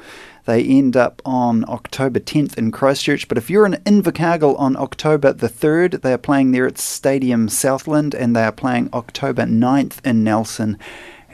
They 0.47 0.63
end 0.63 0.97
up 0.97 1.23
on 1.25 1.65
October 1.69 2.21
10th 2.21 2.59
in 2.59 2.71
Christchurch. 2.71 3.29
But 3.29 3.39
if 3.39 3.49
you're 3.49 3.67
in 3.67 3.75
Invercargill 3.85 4.59
on 4.59 4.77
October 4.77 5.33
the 5.33 5.49
3rd, 5.49 6.03
they 6.03 6.13
are 6.13 6.19
playing 6.19 6.53
there 6.53 6.67
at 6.67 6.79
Stadium 6.79 7.49
Southland 7.49 8.15
and 8.15 8.37
they 8.37 8.45
are 8.45 8.53
playing 8.53 8.91
October 8.93 9.45
9th 9.45 10.05
in 10.05 10.23
Nelson 10.23 10.79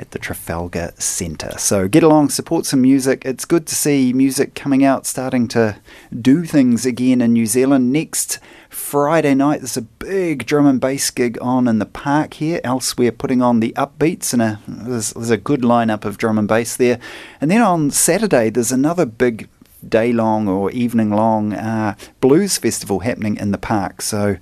at 0.00 0.12
the 0.12 0.18
Trafalgar 0.18 0.92
Centre. 0.96 1.58
So 1.58 1.86
get 1.86 2.02
along, 2.02 2.30
support 2.30 2.64
some 2.66 2.80
music. 2.80 3.22
It's 3.24 3.44
good 3.44 3.66
to 3.66 3.74
see 3.74 4.12
music 4.12 4.54
coming 4.54 4.84
out, 4.84 5.06
starting 5.06 5.46
to 5.48 5.76
do 6.18 6.44
things 6.44 6.86
again 6.86 7.20
in 7.20 7.34
New 7.34 7.46
Zealand. 7.46 7.92
Next 7.92 8.38
Friday 8.70 9.34
night, 9.34 9.60
there's 9.60 9.76
a 9.76 9.82
big 9.82 10.46
drum 10.46 10.66
and 10.66 10.80
bass 10.80 11.10
gig 11.10 11.36
on 11.42 11.66
in 11.66 11.80
the 11.80 11.86
park 11.86 12.34
here. 12.34 12.60
Elsewhere, 12.62 13.10
putting 13.10 13.42
on 13.42 13.60
the 13.60 13.72
upbeats, 13.72 14.32
and 14.32 14.40
a, 14.40 14.60
there's, 14.66 15.12
there's 15.12 15.30
a 15.30 15.36
good 15.36 15.62
lineup 15.62 16.04
of 16.04 16.18
drum 16.18 16.38
and 16.38 16.46
bass 16.46 16.76
there. 16.76 17.00
And 17.40 17.50
then 17.50 17.62
on 17.62 17.90
Saturday, 17.90 18.48
there's 18.48 18.72
another 18.72 19.04
big 19.06 19.48
day 19.86 20.12
long 20.12 20.46
or 20.46 20.70
evening 20.70 21.10
long 21.10 21.52
uh, 21.52 21.96
blues 22.20 22.58
festival 22.58 23.00
happening 23.00 23.36
in 23.36 23.50
the 23.50 23.58
park. 23.58 24.02
So 24.02 24.36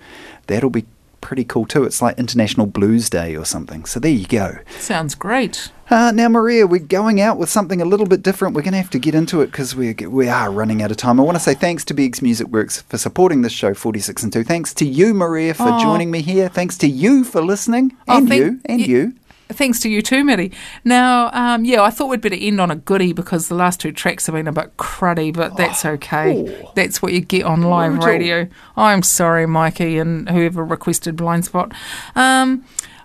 that'll 0.46 0.70
be 0.70 0.84
pretty 1.20 1.44
cool 1.44 1.66
too. 1.66 1.84
It's 1.84 2.02
like 2.02 2.18
International 2.18 2.66
Blues 2.66 3.08
Day 3.08 3.34
or 3.34 3.44
something. 3.44 3.84
So 3.86 3.98
there 3.98 4.10
you 4.10 4.26
go. 4.26 4.58
Sounds 4.78 5.14
great. 5.14 5.72
Uh, 5.90 6.12
now, 6.14 6.28
Maria, 6.28 6.66
we're 6.66 6.78
going 6.80 7.18
out 7.20 7.38
with 7.38 7.48
something 7.48 7.80
a 7.80 7.84
little 7.84 8.06
bit 8.06 8.22
different. 8.22 8.54
We're 8.54 8.62
going 8.62 8.72
to 8.72 8.78
have 8.78 8.90
to 8.90 8.98
get 8.98 9.14
into 9.14 9.40
it 9.40 9.46
because 9.46 9.74
we 9.74 9.94
we 9.94 10.28
are 10.28 10.50
running 10.50 10.82
out 10.82 10.90
of 10.90 10.98
time. 10.98 11.18
I 11.18 11.22
want 11.22 11.36
to 11.36 11.42
say 11.42 11.54
thanks 11.54 11.84
to 11.86 11.94
Beggs 11.94 12.20
Music 12.20 12.46
Works 12.48 12.82
for 12.82 12.98
supporting 12.98 13.40
this 13.42 13.52
show, 13.52 13.72
46 13.72 14.22
and 14.22 14.32
2. 14.32 14.44
Thanks 14.44 14.74
to 14.74 14.84
you, 14.86 15.14
Maria, 15.14 15.54
for 15.54 15.62
Aw. 15.64 15.82
joining 15.82 16.10
me 16.10 16.20
here. 16.20 16.48
Thanks 16.50 16.76
to 16.78 16.88
you 16.88 17.24
for 17.24 17.40
listening. 17.40 17.96
Oh, 18.06 18.18
And 18.18 18.28
thank- 18.28 18.40
you. 18.42 18.60
And 18.66 18.80
y- 18.80 18.86
you. 18.86 19.12
Thanks 19.50 19.80
to 19.80 19.88
you 19.88 20.02
too, 20.02 20.24
Matty. 20.24 20.52
Now, 20.84 21.30
um, 21.32 21.64
yeah, 21.64 21.80
I 21.82 21.88
thought 21.88 22.08
we'd 22.10 22.20
better 22.20 22.36
end 22.38 22.60
on 22.60 22.70
a 22.70 22.76
goodie 22.76 23.14
because 23.14 23.48
the 23.48 23.54
last 23.54 23.80
two 23.80 23.92
tracks 23.92 24.26
have 24.26 24.34
been 24.34 24.46
a 24.46 24.52
bit 24.52 24.76
cruddy, 24.76 25.32
but 25.32 25.56
that's 25.56 25.86
okay. 25.86 26.66
That's 26.74 27.00
what 27.00 27.14
you 27.14 27.22
get 27.22 27.44
on 27.46 27.62
live 27.62 27.92
Brutal. 27.92 28.08
radio. 28.10 28.48
I'm 28.76 29.02
sorry, 29.02 29.46
Mikey, 29.46 29.96
and 29.96 30.28
whoever 30.28 30.62
requested 30.62 31.16
Blindspott. 31.16 31.72
Um, 32.14 32.62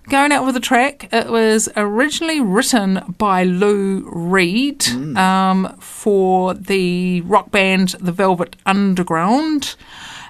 going 0.09 0.31
out 0.31 0.45
with 0.45 0.55
a 0.55 0.59
track, 0.59 1.09
it 1.11 1.27
was 1.27 1.69
originally 1.75 2.39
written 2.41 3.15
by 3.17 3.43
Lou 3.43 4.09
Reed 4.11 4.87
um, 5.17 5.75
for 5.79 6.53
the 6.53 7.21
rock 7.21 7.51
band 7.51 7.95
The 7.99 8.11
Velvet 8.11 8.55
Underground. 8.65 9.75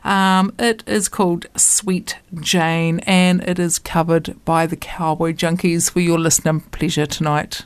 Um, 0.04 0.54
it 0.60 0.84
is 0.86 1.08
called 1.08 1.46
Sweet 1.56 2.18
Jane 2.40 3.00
and 3.02 3.42
it 3.42 3.58
is 3.58 3.80
covered 3.80 4.36
by 4.44 4.66
the 4.66 4.76
Cowboy 4.76 5.34
Junkies 5.34 5.90
for 5.90 6.02
your 6.02 6.20
listening 6.20 6.60
pleasure 6.60 7.06
tonight. 7.06 7.66